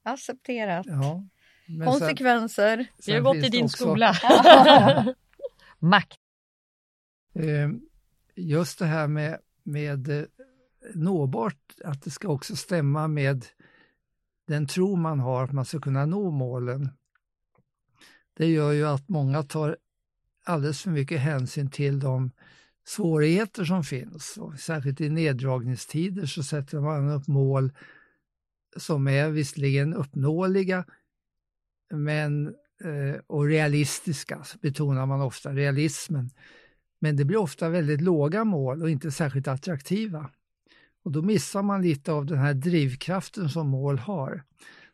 accepterat. 0.04 0.86
ja. 0.90 1.24
Men 1.68 1.78
sen- 1.92 2.00
Konsekvenser. 2.00 2.78
Vi 2.78 3.12
har 3.12 3.18
sen 3.18 3.24
gått 3.24 3.36
i 3.36 3.50
din 3.50 3.66
också, 3.66 3.78
skola. 3.84 4.14
Makt. 5.80 6.20
Eh, 7.34 7.70
just 8.36 8.80
det 8.80 8.86
här 8.86 9.08
med, 9.08 9.40
med 9.64 10.10
eh, 10.10 10.26
nåbart, 10.96 11.74
att 11.86 12.02
det 12.02 12.10
ska 12.12 12.28
också 12.28 12.56
stämma 12.56 13.08
med 13.08 13.46
den 14.48 14.68
tro 14.68 14.96
man 14.96 15.20
har 15.20 15.44
att 15.44 15.52
man 15.52 15.66
ska 15.66 15.80
kunna 15.80 16.06
nå 16.06 16.32
målen. 16.32 16.90
Det 18.34 18.46
gör 18.48 18.72
ju 18.72 18.88
att 18.88 19.10
många 19.10 19.44
tar 19.44 19.78
alldeles 20.50 20.82
för 20.82 20.92
mycket 20.92 21.20
hänsyn 21.20 21.70
till 21.70 22.00
de 22.00 22.32
svårigheter 22.88 23.66
som 23.66 23.84
finns. 23.84 24.38
Och 24.38 24.60
särskilt 24.60 25.02
i 25.02 25.10
neddragningstider 25.10 26.26
så 26.26 26.44
sätter 26.44 26.80
man 26.80 27.10
upp 27.10 27.28
mål 27.28 27.72
som 28.78 29.08
är 29.08 29.30
visserligen 29.30 29.94
uppnåeliga 29.94 30.86
men, 31.94 32.48
eh, 32.84 33.22
och 33.28 33.46
realistiska, 33.46 34.44
betonar 34.62 35.06
man 35.06 35.22
ofta, 35.22 35.54
realismen. 35.54 36.30
Men 37.00 37.16
det 37.16 37.26
blir 37.26 37.38
ofta 37.38 37.70
väldigt 37.70 38.02
låga 38.02 38.44
mål 38.44 38.82
och 38.82 38.90
inte 38.90 39.12
särskilt 39.12 39.48
attraktiva. 39.48 40.30
Och 41.04 41.12
då 41.12 41.22
missar 41.22 41.64
man 41.64 41.82
lite 41.82 42.12
av 42.12 42.26
den 42.26 42.38
här 42.38 42.54
drivkraften 42.54 43.50
som 43.50 43.70
mål 43.70 44.00
har. 44.00 44.44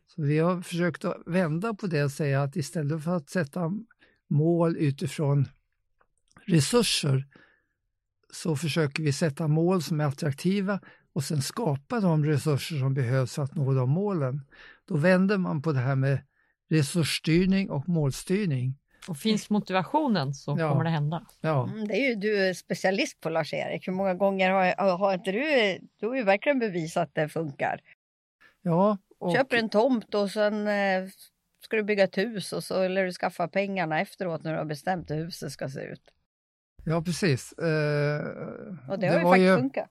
Så 0.06 0.22
vi 0.22 0.38
har 0.38 0.62
försökt 0.62 1.04
att 1.04 1.22
vända 1.26 1.74
på 1.74 1.86
det 1.86 2.04
och 2.04 2.12
säga 2.12 2.42
att 2.42 2.56
istället 2.56 3.04
för 3.04 3.16
att 3.16 3.30
sätta 3.30 3.70
mål 4.28 4.76
utifrån 4.76 5.48
resurser 6.46 7.24
så 8.32 8.56
försöker 8.56 9.02
vi 9.02 9.12
sätta 9.12 9.48
mål 9.48 9.82
som 9.82 10.00
är 10.00 10.04
attraktiva 10.04 10.80
och 11.12 11.24
sen 11.24 11.42
skapa 11.42 12.00
de 12.00 12.24
resurser 12.24 12.78
som 12.78 12.94
behövs 12.94 13.34
för 13.34 13.42
att 13.42 13.54
nå 13.54 13.74
de 13.74 13.90
målen. 13.90 14.40
Då 14.84 14.96
vänder 14.96 15.38
man 15.38 15.62
på 15.62 15.72
det 15.72 15.78
här 15.78 15.96
med 15.96 16.18
resursstyrning 16.70 17.70
och 17.70 17.88
målstyrning. 17.88 18.78
Och 19.08 19.18
finns 19.18 19.50
motivationen 19.50 20.34
så 20.34 20.56
Ja. 20.58 20.68
kommer 20.70 20.84
det 20.84 20.90
hända. 20.90 21.26
Ja, 21.40 21.68
Mm, 21.68 21.88
det 21.88 21.94
är 21.94 22.08
ju 22.08 22.14
du 22.14 22.36
är 22.46 22.54
specialist 22.54 23.20
på 23.20 23.30
Lars-Erik. 23.30 23.88
Hur 23.88 23.92
många 23.92 24.14
gånger 24.14 24.50
har, 24.50 24.96
har 24.98 25.14
inte 25.14 25.32
du, 25.32 25.78
du 26.00 26.06
har 26.06 26.16
ju 26.16 26.22
verkligen 26.22 26.58
bevisat 26.58 27.02
att 27.08 27.14
det 27.14 27.28
funkar. 27.28 27.80
ja 28.62 28.98
och, 29.18 29.32
Köper 29.32 29.56
en 29.56 29.68
tomt 29.68 30.14
och 30.14 30.30
sen 30.30 30.66
eh, 30.68 31.08
ska 31.66 31.76
du 31.76 31.82
bygga 31.82 32.04
ett 32.04 32.18
hus 32.18 32.52
och 32.52 32.64
så 32.64 32.82
eller 32.82 33.04
du 33.04 33.12
skaffa 33.12 33.48
pengarna 33.48 34.00
efteråt 34.00 34.42
när 34.44 34.52
du 34.52 34.58
har 34.58 34.64
bestämt 34.64 35.10
hur 35.10 35.24
huset 35.24 35.52
ska 35.52 35.68
se 35.68 35.80
ut. 35.80 36.02
ja 36.84 37.02
precis. 37.02 37.52
Eh, 37.52 38.24
Och 38.88 38.98
det, 38.98 39.06
har 39.06 39.18
ju 39.18 39.24
var 39.24 39.32
faktiskt 39.32 39.58
funkat. 39.58 39.90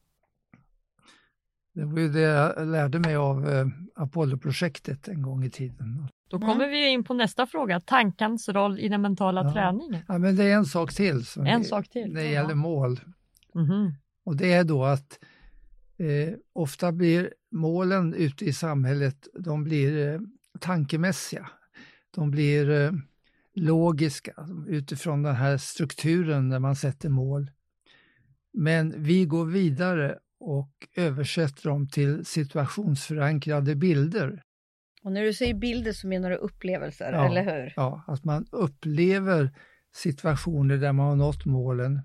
Det 1.74 1.86
var 1.86 2.00
ju 2.00 2.10
det 2.10 2.20
jag 2.22 2.67
lärde 2.67 3.00
mig 3.00 3.15
av 3.15 3.50
eh, 3.50 3.67
Apollo-projektet 3.96 5.08
en 5.08 5.22
gång 5.22 5.44
i 5.44 5.50
tiden. 5.50 6.08
Då 6.29 6.38
Mm. 6.38 6.50
kommer 6.50 6.67
vi 6.67 6.88
in 6.89 7.03
på 7.03 7.13
nästa 7.13 7.48
fråga, 7.48 7.79
tankens 7.79 8.50
roll 8.50 8.79
i 8.79 8.88
den 8.89 9.01
mentala 9.01 9.44
Ja. 9.44 9.53
träningen. 9.53 10.01
Ja, 10.08 10.17
men 10.17 10.36
det 10.36 10.44
är 10.44 10.55
en 10.55 10.65
sak 10.65 10.94
till 10.94 11.25
som 11.25 11.46
En 11.46 11.60
vi- 11.62 11.67
sak 11.67 11.88
till. 11.89 12.13
när 12.13 12.22
det 12.22 12.29
gäller 12.29 12.55
mål. 12.55 13.00
Mhm. 13.53 13.94
Och 14.24 14.36
det 14.36 14.53
är 14.53 14.63
då 14.63 14.86
att 14.86 15.20
eh, 15.98 16.34
ofta 16.53 16.91
blir 16.91 17.34
målen 17.51 18.13
ute 18.13 18.46
i 18.46 18.53
samhället, 18.53 19.27
de 19.39 19.63
blir 19.63 20.13
eh, 20.13 20.20
tankemässiga. 20.60 21.50
De 22.15 22.31
blir 22.31 22.69
eh, 22.69 22.91
logiska 23.53 24.48
utifrån 24.67 25.24
den 25.24 25.36
här 25.36 25.57
strukturen 25.57 26.50
när 26.50 26.60
man 26.60 26.75
sätter 26.75 27.10
mål. 27.10 27.51
Men 28.53 29.03
vi 29.03 29.25
går 29.25 29.45
vidare 29.45 30.19
och 30.39 30.72
översätter 30.95 31.69
dem 31.69 31.88
till 31.89 32.25
situationsförankrade 32.25 33.75
bilder. 33.75 34.41
Och 35.03 35.12
när 35.12 35.24
du 35.24 35.34
säger 35.34 35.53
bilder 35.53 35.91
så 35.91 36.07
menar 36.07 36.29
du 36.29 36.36
upplevelser, 36.36 37.13
Ja. 37.13 37.25
eller 37.29 37.43
hur? 37.43 37.74
Ja, 37.75 38.03
att 38.07 38.24
man 38.24 38.45
upplever 38.51 39.51
situationer 39.95 40.77
där 40.77 40.93
man 40.93 41.05
har 41.07 41.15
nått 41.15 41.45
målen. 41.45 42.01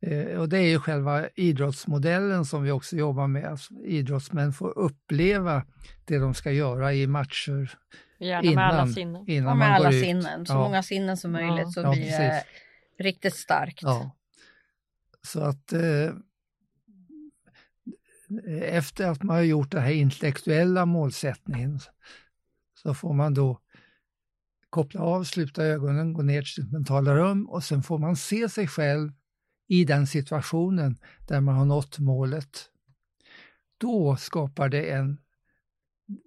Eh, 0.00 0.40
och 0.40 0.48
det 0.48 0.58
är 0.58 0.68
ju 0.70 0.78
själva 0.78 1.28
idrottsmodellen 1.28 2.44
som 2.44 2.62
vi 2.62 2.70
också 2.70 2.96
jobbar 2.96 3.26
med. 3.26 3.44
Alltså, 3.44 3.74
idrottsmän 3.84 4.52
får 4.52 4.78
uppleva 4.78 5.64
det 6.04 6.18
de 6.18 6.34
ska 6.34 6.52
göra 6.52 6.94
i 6.94 7.06
matcher 7.06 7.78
Gärna 8.26 8.50
med 8.54 8.64
alla 8.64 8.74
innan, 8.82 8.92
sinnen. 8.92 9.24
innan 9.30 9.52
Och 9.52 9.58
med 9.58 9.66
man 9.68 9.74
alla 9.76 9.88
går 9.90 9.94
ut. 9.98 10.04
sinnen, 10.04 10.46
så 10.46 10.52
Ja. 10.52 10.58
många 10.58 10.82
sinnen 10.82 11.16
som 11.16 11.32
möjligt 11.32 11.58
Ja. 11.66 11.70
så 11.70 11.80
Ja, 11.80 11.90
blir 11.92 12.04
det 12.04 12.16
precis. 12.18 12.50
riktigt 12.98 13.34
starkt. 13.36 13.82
Ja. 13.82 14.10
Så 15.26 15.40
att 15.40 15.72
eh, 15.72 16.10
efter 18.62 19.06
att 19.10 19.22
man 19.22 19.36
har 19.36 19.42
gjort 19.42 19.70
den 19.70 19.82
här 19.82 19.90
intellektuella 19.92 20.86
målsättningen 20.86 21.80
så 22.74 22.94
får 22.94 23.12
man 23.14 23.34
då 23.34 23.60
koppla 24.70 25.00
av, 25.00 25.24
sluta 25.24 25.64
ögonen, 25.64 26.12
gå 26.12 26.22
ner 26.22 26.42
till 26.42 26.52
sitt 26.52 26.72
mentala 26.72 27.14
rum 27.16 27.48
och 27.48 27.64
sen 27.64 27.82
får 27.82 27.98
man 27.98 28.16
se 28.16 28.48
sig 28.48 28.68
själv 28.68 29.12
i 29.68 29.84
den 29.84 30.06
situationen 30.06 30.96
där 31.28 31.40
man 31.40 31.54
har 31.54 31.64
nått 31.64 31.98
målet. 31.98 32.70
Då 33.78 34.16
skapar 34.16 34.68
det 34.68 34.90
en, 34.90 35.18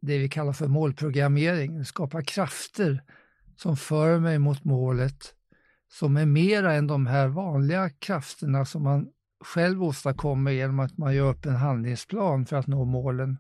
det 0.02 0.18
vi 0.18 0.30
kallar 0.30 0.54
för 0.54 0.68
målprogrammering, 0.68 1.78
det 1.78 1.86
skapar 1.86 2.22
krafter 2.22 3.04
som 3.56 3.78
för 3.78 4.20
mig 4.20 4.40
mot 4.40 4.64
målet 4.64 5.34
som 5.92 6.18
är 6.18 6.26
mera 6.26 6.74
än 6.74 6.88
de 6.88 7.08
här 7.08 7.28
vanliga 7.28 7.90
krafterna 7.90 8.66
som 8.66 8.84
man 8.84 9.08
själv 9.46 9.84
åstadkommer 9.84 10.52
genom 10.52 10.80
att 10.80 10.98
man 10.98 11.16
gör 11.16 11.30
upp 11.30 11.46
en 11.46 11.56
handlingsplan 11.56 12.46
för 12.46 12.56
att 12.56 12.68
nå 12.68 12.86
målen. 12.86 13.38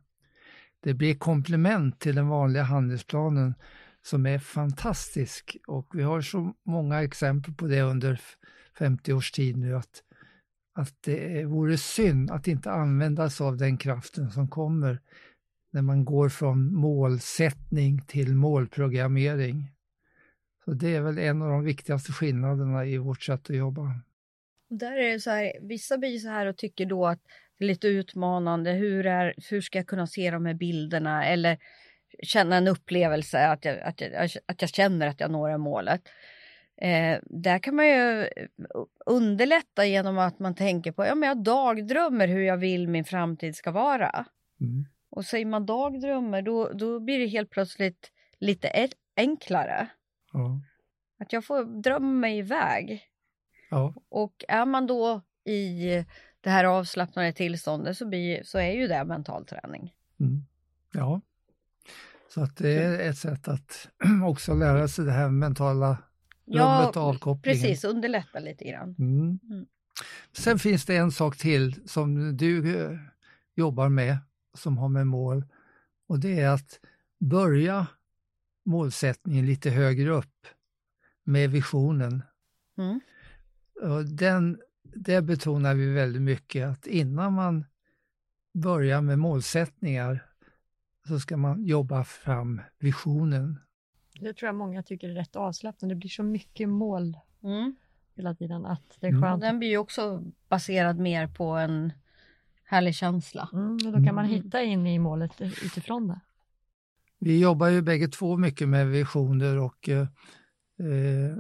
Det 0.84 0.93
blir 0.93 1.15
komplement 1.15 2.00
till 2.00 2.15
den 2.15 2.28
vanliga 2.28 2.63
handlingsplanen 2.63 3.54
som 4.02 4.26
är 4.26 4.39
fantastisk 4.39 5.58
och 5.67 5.88
vi 5.93 6.04
har 6.04 6.21
så 6.21 6.54
många 6.65 7.04
exempel 7.04 7.54
på 7.54 7.67
det 7.67 7.82
under 7.82 8.21
50 8.80 9.13
års 9.13 9.32
tid 9.32 9.58
nu 9.58 9.76
att, 9.76 10.04
att 10.76 10.93
det 11.02 11.45
vore 11.45 11.78
synd 11.78 12.32
att 12.32 12.47
inte 12.47 12.71
använda 12.71 13.30
sig 13.30 13.45
av 13.45 13.58
den 13.58 13.78
kraften 13.78 14.32
som 14.32 14.47
kommer 14.47 15.02
när 15.71 15.82
man 15.82 16.06
går 16.06 16.30
från 16.30 16.73
målsättning 16.73 18.01
till 18.08 18.36
målprogrammering. 18.36 19.71
Så 20.65 20.73
det 20.73 20.95
är 20.95 21.01
väl 21.01 21.17
en 21.17 21.41
av 21.41 21.49
de 21.49 21.63
viktigaste 21.63 22.12
skillnaderna 22.12 22.86
i 22.86 22.97
vårt 22.97 23.23
sätt 23.23 23.49
att 23.49 23.56
jobba. 23.56 23.91
Där 24.69 24.97
är 24.97 25.12
det 25.12 25.19
så 25.19 25.30
här, 25.30 25.53
vissa 25.62 25.97
blir 25.97 26.17
så 26.17 26.30
här 26.30 26.45
och 26.45 26.58
tycker 26.58 26.86
då 26.86 27.08
att 27.08 27.19
det 27.58 27.65
är 27.65 27.67
lite 27.67 27.88
utmanande. 27.88 28.71
Hur, 28.71 29.06
är, 29.06 29.34
hur 29.49 29.62
ska 29.62 29.80
jag 29.80 29.88
kunna 29.88 30.08
se 30.08 30.32
de 30.32 30.45
här 30.45 30.53
bilderna? 30.53 31.25
Eller 31.25 31.58
känna 32.23 32.56
en 32.56 32.67
upplevelse 32.67 33.47
att 33.47 33.65
jag, 33.65 33.80
att 33.80 34.01
jag, 34.01 34.30
att 34.45 34.62
jag 34.62 34.69
känner 34.69 35.08
att 35.08 35.19
jag 35.19 35.32
når 35.32 35.49
det 35.49 35.58
målet. 35.58 36.01
Eh, 36.82 37.19
där 37.23 37.60
kan 37.60 37.75
man 37.75 37.88
ju 37.88 38.27
underlätta 39.06 39.86
genom 39.86 40.17
att 40.17 40.39
man 40.39 40.56
tänker 40.56 40.91
på, 40.91 41.06
ja 41.06 41.15
men 41.15 41.30
jag 41.30 41.43
dagdrömmer 41.43 42.27
hur 42.27 42.41
jag 42.41 42.58
vill 42.58 42.88
min 42.88 43.06
framtid 43.06 43.56
ska 43.56 43.71
vara. 43.71 44.25
Mm. 44.62 44.86
Och 45.10 45.26
säger 45.26 45.46
man 45.46 45.65
dagdrömmer 45.65 46.41
då, 46.41 46.70
då 46.74 47.00
blir 47.00 47.20
det 47.20 47.28
helt 47.28 47.50
plötsligt 47.50 48.12
lite 48.39 48.89
enklare. 49.15 49.88
Ja. 50.34 50.62
Att 51.20 51.34
jag 51.34 51.46
får 51.46 51.82
drömma 51.82 52.12
mig 52.12 52.38
iväg. 52.38 53.02
Ja. 53.70 53.93
Och 54.10 54.46
är 54.48 54.65
man 54.65 54.88
då 54.88 55.22
i 55.46 56.06
det 56.41 56.50
här 56.50 56.63
avslappnade 56.63 57.34
tillståndet 57.34 57.98
så, 57.98 58.08
blir, 58.08 58.43
så 58.43 58.58
är 58.58 58.72
ju 58.72 58.88
det 58.88 59.04
mental 59.04 59.46
träning. 59.46 59.93
Mm. 60.20 60.46
ja. 60.93 61.22
Så 62.30 62.41
att 62.41 62.58
det 62.58 62.70
är 62.70 63.10
ett 63.10 63.17
sätt 63.17 63.48
att 63.48 63.88
också 64.26 64.54
lära 64.54 64.88
sig 64.88 65.06
det 65.06 65.12
här 65.12 65.30
mentala 65.30 65.98
rummet 66.46 66.96
och 66.96 67.04
avkopplingen. 67.04 67.62
precis, 67.62 67.84
underlätta 67.84 68.39
lite 68.39 68.65
grann. 68.65 68.96
Mm. 69.00 69.39
Mm. 69.50 69.65
Sen 70.32 70.60
finns 70.60 70.86
det 70.86 70.96
en 70.96 71.12
sak 71.12 71.38
till 71.38 71.88
som 71.88 72.38
du 72.38 72.82
eh, 72.82 72.98
jobbar 73.56 73.89
med 73.89 74.17
som 74.58 74.78
har 74.78 74.89
med 74.89 75.08
mål 75.08 75.46
och 76.08 76.20
det 76.20 76.39
är 76.39 76.50
att 76.50 76.80
börja 77.20 77.88
målsättningen 78.65 79.46
lite 79.46 79.70
högre 79.70 80.10
upp 80.10 80.48
med 81.24 81.50
visionen. 81.52 82.24
Mm. 82.78 83.00
Och 83.82 84.06
den, 84.06 84.62
det 84.84 85.22
betonar 85.22 85.74
vi 85.76 85.93
väldigt 85.93 86.22
mycket 86.22 86.67
att 86.67 86.88
innan 86.88 87.34
man 87.34 87.65
börjar 88.54 89.02
med 89.02 89.20
målsättningar 89.20 90.26
så 91.08 91.20
ska 91.20 91.38
man 91.38 91.65
jobba 91.65 92.04
fram 92.04 92.62
visionen. 92.80 93.60
Det 94.20 94.34
tror 94.34 94.48
jag 94.48 94.56
många 94.56 94.84
tycker 94.84 95.10
är 95.10 95.13
rätt 95.13 95.36
avslappnande. 95.36 95.96
Det 95.96 96.00
blir 96.00 96.10
så 96.10 96.24
mycket 96.24 96.70
mål 96.70 97.17
Mm. 97.43 97.76
hela 98.15 98.36
tiden 98.36 98.65
att 98.65 98.98
det 99.00 99.08
är 99.08 99.12
Mm. 99.12 99.22
Skönt. 99.22 99.41
den 99.41 99.60
blir 99.60 99.70
ju 99.70 99.78
också 99.78 100.24
baserad 100.50 101.00
mer 101.00 101.28
på 101.28 101.46
en 101.46 101.93
härlig 102.67 102.95
känsla. 102.95 103.49
Mm, 103.53 103.73
och 103.73 103.91
då 103.91 104.06
kan 104.06 104.15
man 104.15 104.25
Mm. 104.25 104.30
hitta 104.43 104.63
in 104.63 104.88
i 104.88 104.99
målet 104.99 105.41
utifrån 105.41 106.08
det. 106.08 106.19
Vi 107.19 107.39
jobbar 107.39 107.67
ju 107.67 107.82
bägge 107.82 108.08
två 108.08 108.38
mycket 108.38 108.69
med 108.69 108.88
visioner 108.88 109.58
och 109.58 109.89
eh, 109.89 110.01
eh, 110.80 111.36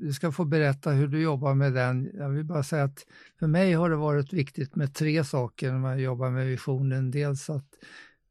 du 0.00 0.12
ska 0.12 0.32
få 0.32 0.44
berätta 0.44 0.90
hur 0.90 1.08
du 1.08 1.22
jobbar 1.22 1.54
med 1.54 1.72
den. 1.72 2.10
Jag 2.14 2.28
vill 2.28 2.44
bara 2.44 2.62
säga 2.62 2.84
att 2.84 3.06
för 3.38 3.46
mig 3.46 3.72
har 3.72 3.90
det 3.90 3.96
varit 3.96 4.32
viktigt 4.32 4.76
med 4.76 4.94
tre 4.94 5.24
saker 5.24 5.72
när 5.72 5.78
man 5.78 5.98
jobbar 6.00 6.30
med 6.30 6.46
visionen. 6.46 7.10
Dels 7.10 7.50
att, 7.50 7.66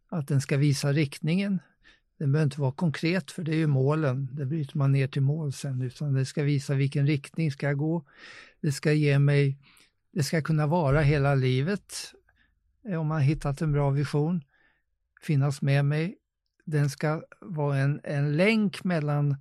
att 0.10 0.28
den 0.28 0.42
ska 0.42 0.58
visa 0.58 0.92
riktningen. 0.92 1.60
Den 2.20 2.32
behöver 2.32 2.46
inte 2.46 2.62
vara 2.62 2.72
konkret 2.72 3.32
för 3.32 3.44
det 3.44 3.52
är 3.52 3.56
ju 3.58 3.68
målen, 3.68 4.30
det 4.32 4.46
bryter 4.46 4.78
man 4.78 4.92
ner 4.92 5.08
till 5.08 5.22
mål 5.22 5.54
sen, 5.54 5.82
utan 5.82 6.14
det 6.14 6.26
ska 6.26 6.44
visa 6.44 6.74
vilken 6.74 7.08
riktning 7.08 7.52
ska 7.52 7.66
jag 7.68 7.78
gå. 7.78 8.04
Det 8.62 8.72
ska 8.72 8.94
ge 8.94 9.20
mig, 9.20 9.58
det 10.14 10.24
ska 10.24 10.42
kunna 10.42 10.68
vara 10.68 11.02
hela 11.02 11.36
livet 11.36 12.14
eh, 12.88 13.00
om 13.00 13.08
man 13.08 13.22
hittat 13.22 13.62
en 13.62 13.72
bra 13.72 13.90
vision, 13.90 14.44
finnas 15.22 15.62
med 15.62 15.86
mig 15.86 16.18
den 16.66 16.90
ska 16.90 17.24
vara 17.42 17.78
en, 17.78 18.02
en 18.04 18.38
länk 18.38 18.84
mellan 18.84 19.36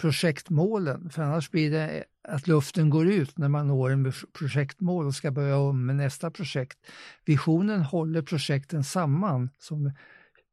projektmålen, 0.00 1.10
för 1.10 1.22
annars 1.22 1.50
blir 1.50 1.70
det 1.70 1.88
eh, 1.88 2.04
att 2.22 2.46
luften 2.46 2.90
går 2.90 3.06
ut 3.06 3.38
när 3.38 3.48
man 3.48 3.68
når 3.68 3.90
en 3.90 4.12
projektmål 4.38 5.06
och 5.06 5.14
ska 5.14 5.30
börja 5.30 5.56
om 5.56 5.86
med 5.86 5.96
nästa 5.96 6.30
projekt. 6.30 6.78
Visionen 7.24 7.82
håller 7.82 8.22
projekten 8.22 8.84
samman 8.84 9.50
som 9.58 9.92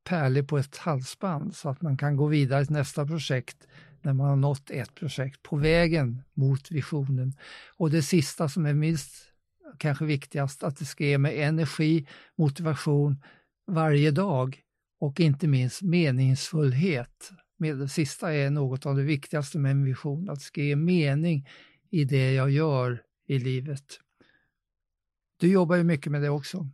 pärlor 0.03 0.43
på 0.43 0.57
ett 0.57 0.77
halsband 0.77 1.55
så 1.55 1.69
att 1.69 1.81
man 1.81 1.97
kan 1.97 2.17
gå 2.17 2.27
vidare 2.27 2.65
till 2.65 2.75
nästa 2.75 3.05
projekt 3.05 3.67
när 4.01 4.13
man 4.13 4.27
har 4.29 4.35
nått 4.35 4.69
ett 4.69 4.95
projekt 4.95 5.43
på 5.43 5.55
vägen 5.55 6.21
mot 6.33 6.71
visionen. 6.71 7.33
Och 7.77 7.91
det 7.91 8.01
sista 8.01 8.49
som 8.49 8.65
är 8.65 8.73
minst 8.73 9.13
kanske 9.77 10.05
viktigast, 10.05 10.63
att 10.63 10.77
det 10.77 10.85
ska 10.85 11.03
ge 11.03 11.17
mig 11.17 11.41
energi, 11.41 12.07
motivation 12.35 13.23
varje 13.67 14.11
dag 14.11 14.61
och 14.99 15.19
inte 15.19 15.47
minst 15.47 15.81
meningsfullhet. 15.81 17.31
Det 17.57 17.89
sista 17.89 18.33
är 18.33 18.49
något 18.49 18.85
av 18.85 18.95
det 18.95 19.03
viktigaste 19.03 19.59
med 19.59 19.71
en 19.71 19.85
vision, 19.85 20.29
att 20.29 20.39
det 20.39 20.45
ska 20.45 20.61
ge 20.61 20.75
mening 20.75 21.47
i 21.91 22.03
det 22.03 22.33
jag 22.33 22.49
gör 22.49 23.03
i 23.27 23.39
livet. 23.39 23.99
Du 25.39 25.51
jobbar 25.51 25.75
ju 25.75 25.83
mycket 25.83 26.11
med 26.11 26.21
det 26.21 26.29
också. 26.29 26.67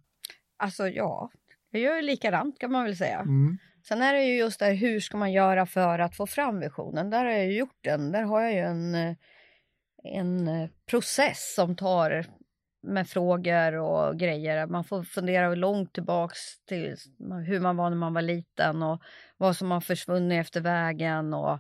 Alltså 0.58 0.88
ja, 0.88 1.32
jag 1.70 1.82
gör 1.82 2.02
likadant 2.02 2.60
kan 2.60 2.72
man 2.72 2.84
väl 2.84 2.98
säga. 2.98 3.20
Mm. 3.20 3.58
Sen 3.88 4.02
är 4.02 4.14
det 4.14 4.24
ju 4.24 4.38
just 4.38 4.60
det 4.60 4.70
hur 4.70 5.00
ska 5.00 5.18
man 5.18 5.32
göra 5.32 5.66
för 5.66 6.00
att 6.00 6.16
få 6.16 6.28
fram 6.28 6.60
visionen? 6.60 7.10
Där 7.10 7.26
har 7.26 7.32
jag 7.32 7.46
ju 7.46 7.58
gjort 7.58 7.80
den. 7.82 8.12
Där 8.12 8.24
har 8.24 8.42
jag 8.42 8.54
ju 8.54 8.60
en, 8.60 8.96
eh, 8.96 9.16
en 10.04 10.48
eh, 10.48 10.70
process 10.90 11.54
som 11.56 11.76
tar 11.76 12.26
med 12.84 13.08
frågor 13.08 13.74
och 13.74 14.20
grejer. 14.20 14.68
Man 14.68 14.84
får 14.84 15.04
fundera 15.04 15.56
långt 15.56 15.94
tillbaks 15.94 16.40
till 16.66 16.96
hur 17.48 17.60
man 17.60 17.78
var 17.78 17.90
när 17.90 17.98
man 17.98 18.14
var 18.14 18.22
liten 18.22 18.84
och 18.84 19.02
vad 19.38 19.56
som 19.56 19.72
har 19.72 19.82
försvunnit 19.82 20.42
efter 20.42 20.62
vägen 20.62 21.34
och 21.34 21.60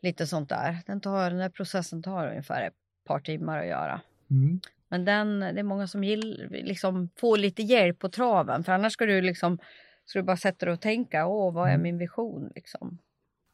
lite 0.00 0.26
sånt 0.26 0.48
där. 0.48 0.78
Den, 0.86 1.00
tar, 1.00 1.30
den 1.30 1.38
där 1.38 1.48
processen 1.50 2.02
tar 2.02 2.28
ungefär 2.28 2.66
ett 2.66 2.74
par 3.06 3.20
timmar 3.20 3.58
att 3.58 3.66
göra. 3.66 4.00
Mm. 4.30 4.60
Men 4.88 5.04
den, 5.04 5.40
det 5.40 5.46
är 5.46 5.62
många 5.62 5.86
som 5.86 6.04
gill, 6.04 6.48
liksom 6.50 7.08
får 7.16 7.36
lite 7.36 7.62
hjälp 7.62 7.98
på 7.98 8.08
traven 8.08 8.64
för 8.64 8.72
annars 8.72 8.92
ska 8.92 9.06
du 9.06 9.20
liksom 9.20 9.58
ska 10.04 10.18
du 10.18 10.22
bara 10.22 10.36
sätta 10.36 10.66
dig 10.66 10.72
och 10.72 10.80
tänka, 10.80 11.26
åh 11.26 11.54
vad 11.54 11.68
är 11.68 11.72
Mm. 11.74 11.82
min 11.82 11.98
vision 11.98 12.52
liksom. 12.54 12.98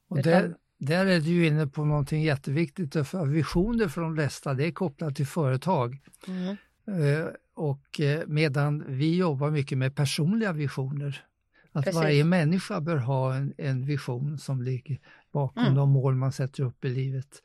Och 0.09 0.17
Utan- 0.19 0.33
där, 0.33 0.55
där 0.79 1.07
är 1.07 1.21
du 1.21 1.31
ju 1.31 1.47
inne 1.47 1.67
på 1.67 1.85
någonting 1.85 2.23
jätteviktigt, 2.23 2.93
för 3.09 3.27
visioner 3.27 3.89
för 3.89 4.01
de 4.01 4.15
flesta 4.17 4.55
det 4.55 4.67
är 4.67 4.73
kopplat 4.73 5.17
till 5.17 5.27
företag. 5.27 5.99
Mm. 6.29 6.57
Eh, 6.87 7.27
Och 7.55 8.01
eh, 8.01 8.23
medan 8.27 8.85
vi 8.89 9.17
jobbar 9.17 9.51
mycket 9.51 9.79
med 9.79 9.95
personliga 9.97 10.53
visioner. 10.53 11.25
Att 11.73 11.85
Precis. 11.85 12.01
varje 12.01 12.25
människa 12.25 12.81
bör 12.81 12.97
ha 12.97 13.35
en, 13.35 13.55
en 13.59 13.87
vision 13.87 14.39
som 14.39 14.63
ligger 14.63 14.99
bakom 15.33 15.63
Mm. 15.63 15.75
de 15.75 15.91
mål 15.91 16.15
man 16.15 16.33
sätter 16.33 16.63
upp 16.63 16.85
i 16.85 16.89
livet. 16.89 17.43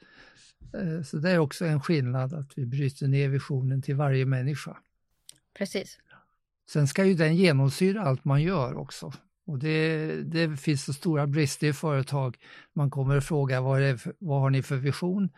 Eh, 0.73 1.03
Så 1.03 1.17
det 1.17 1.31
är 1.31 1.37
också 1.39 1.65
en 1.65 1.81
skillnad 1.81 2.33
att 2.33 2.57
vi 2.57 2.65
bryter 2.65 3.07
ner 3.07 3.29
visionen 3.29 3.81
till 3.81 3.95
varje 3.95 4.25
människa. 4.25 4.77
Precis. 5.57 5.99
Sen 6.69 6.87
ska 6.87 7.05
ju 7.05 7.13
den 7.13 7.35
genomsyra 7.35 8.01
allt 8.01 8.25
man 8.25 8.41
gör 8.41 8.77
också. 8.77 9.13
Och 9.45 9.59
det, 9.59 10.05
det 10.23 10.57
finns 10.57 10.85
så 10.85 10.93
stora 10.93 11.27
brister 11.27 11.67
i 11.67 11.73
företag. 11.73 12.37
Man 12.73 12.89
kommer 12.89 13.17
att 13.17 13.25
fråga 13.25 13.61
vad, 13.61 13.81
är 13.81 13.99
vad 14.19 14.41
har 14.41 14.49
ni 14.49 14.63
för 14.63 14.75
vision? 14.77 15.29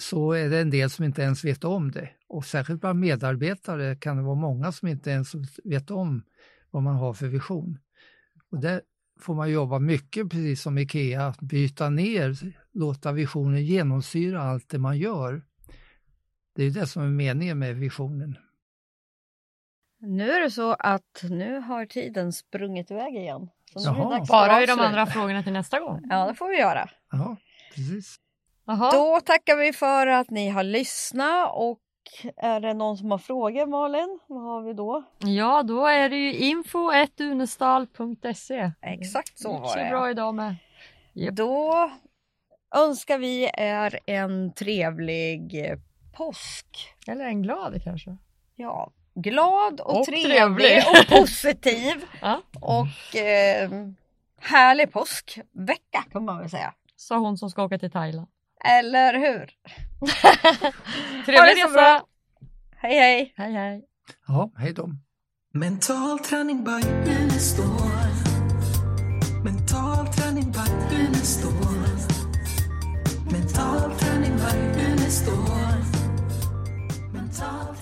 Så 0.00 0.32
är 0.32 0.48
det 0.50 0.58
en 0.58 0.70
del 0.70 0.90
som 0.90 1.04
inte 1.04 1.22
ens 1.22 1.44
vet 1.44 1.64
om 1.64 1.90
det. 1.90 2.08
Och 2.30 2.44
särskilt 2.44 2.80
bland 2.80 3.00
medarbetare 3.00 3.96
kan 3.96 4.16
det 4.16 4.22
vara 4.22 4.34
många 4.34 4.72
som 4.72 4.88
inte 4.88 5.10
ens 5.10 5.32
vet 5.64 5.90
om 5.90 6.22
vad 6.70 6.82
man 6.82 6.96
har 6.96 7.12
för 7.14 7.26
vision. 7.26 7.78
Och 8.50 8.60
där 8.60 8.82
får 9.20 9.34
man 9.34 9.50
jobba 9.50 9.78
mycket, 9.78 10.30
precis 10.30 10.62
som 10.62 10.78
IKEA, 10.78 11.26
att 11.26 11.40
byta 11.40 11.90
ner, 11.90 12.54
låta 12.72 13.12
visionen 13.12 13.64
genomsyra 13.64 14.42
allt 14.42 14.68
det 14.68 14.78
man 14.78 14.98
gör. 14.98 15.42
Det 16.56 16.64
är 16.64 16.70
det 16.70 16.86
som 16.86 17.02
är 17.02 17.08
meningen 17.08 17.58
med 17.58 17.76
visionen. 17.76 18.38
Nu 20.00 20.30
är 20.30 20.40
det 20.40 20.50
så 20.50 20.72
att 20.72 21.24
nu 21.30 21.58
har 21.60 21.86
tiden 21.86 22.32
sprungit 22.32 22.90
iväg 22.90 23.14
igen. 23.14 23.48
Jaha. 23.74 24.26
Bara 24.28 24.62
i 24.62 24.66
de 24.66 24.80
andra 24.80 25.06
frågorna 25.06 25.42
till 25.42 25.52
nästa 25.52 25.80
gång. 25.80 26.00
Ja, 26.08 26.26
det 26.26 26.34
får 26.34 26.48
vi 26.48 26.58
göra. 26.58 26.90
Ja, 27.10 27.36
precis. 27.74 28.16
Jaha. 28.66 28.90
Då 28.92 29.20
tackar 29.20 29.56
vi 29.56 29.72
för 29.72 30.06
att 30.06 30.30
ni 30.30 30.48
har 30.48 30.62
lyssnat 30.62 31.50
och 31.54 31.80
är 32.36 32.60
det 32.60 32.74
någon 32.74 32.96
som 32.96 33.10
har 33.10 33.18
frågor 33.18 33.66
Malin? 33.66 34.18
Vad 34.26 34.42
har 34.42 34.62
vi 34.62 34.72
då? 34.72 35.02
Ja, 35.18 35.62
då 35.62 35.86
är 35.86 36.08
det 36.10 36.16
ju 36.16 36.34
info.unestal.se. 36.34 38.72
Exakt 38.82 39.38
så 39.38 39.58
var 39.58 39.68
så 39.68 39.78
det. 39.78 39.88
bra 39.90 40.10
idag 40.10 40.34
med. 40.34 40.56
Japp. 41.12 41.34
Då 41.36 41.90
önskar 42.76 43.18
vi 43.18 43.50
er 43.54 43.98
en 44.06 44.52
trevlig 44.52 45.66
eh, 45.70 45.78
påsk. 46.16 46.66
Eller 47.06 47.24
en 47.24 47.42
glad 47.42 47.82
kanske. 47.84 48.16
Ja, 48.56 48.90
glad 49.14 49.80
och, 49.80 49.98
Och 49.98 50.04
trevlig, 50.06 50.26
trevlig. 50.26 50.82
och 50.88 51.06
positiv 51.18 52.04
Ja. 52.20 52.40
och 52.60 53.16
eh, 53.16 53.70
härlig 54.40 54.92
påskvecka 54.92 56.04
kan 56.12 56.24
man 56.24 56.38
väl 56.38 56.50
säga. 56.50 56.74
Sa 56.96 57.18
hon 57.18 57.38
som 57.38 57.50
ska 57.50 57.64
åka 57.64 57.78
till 57.78 57.90
Thailand. 57.90 58.28
Eller 58.64 59.14
hur? 59.14 59.46
Trevlig 61.26 61.64
resa! 61.64 62.02
Hej 62.76 62.94
hej! 62.98 63.34
Hej 63.36 63.52
hej! 63.52 63.84
Ja, 64.28 64.50
hej 64.58 64.72
då. 64.72 64.90
Mental 65.54 66.18
träning 66.18 66.64
by 66.64 67.10
Unestål. 67.10 67.90
Mental 69.44 70.06
träning 70.06 70.52
by 70.52 70.96
Unestål. 70.96 71.52
Mental 73.32 73.98
träning 73.98 74.36
by 74.36 74.80
Unestål. 74.80 75.84
Mental 77.12 77.76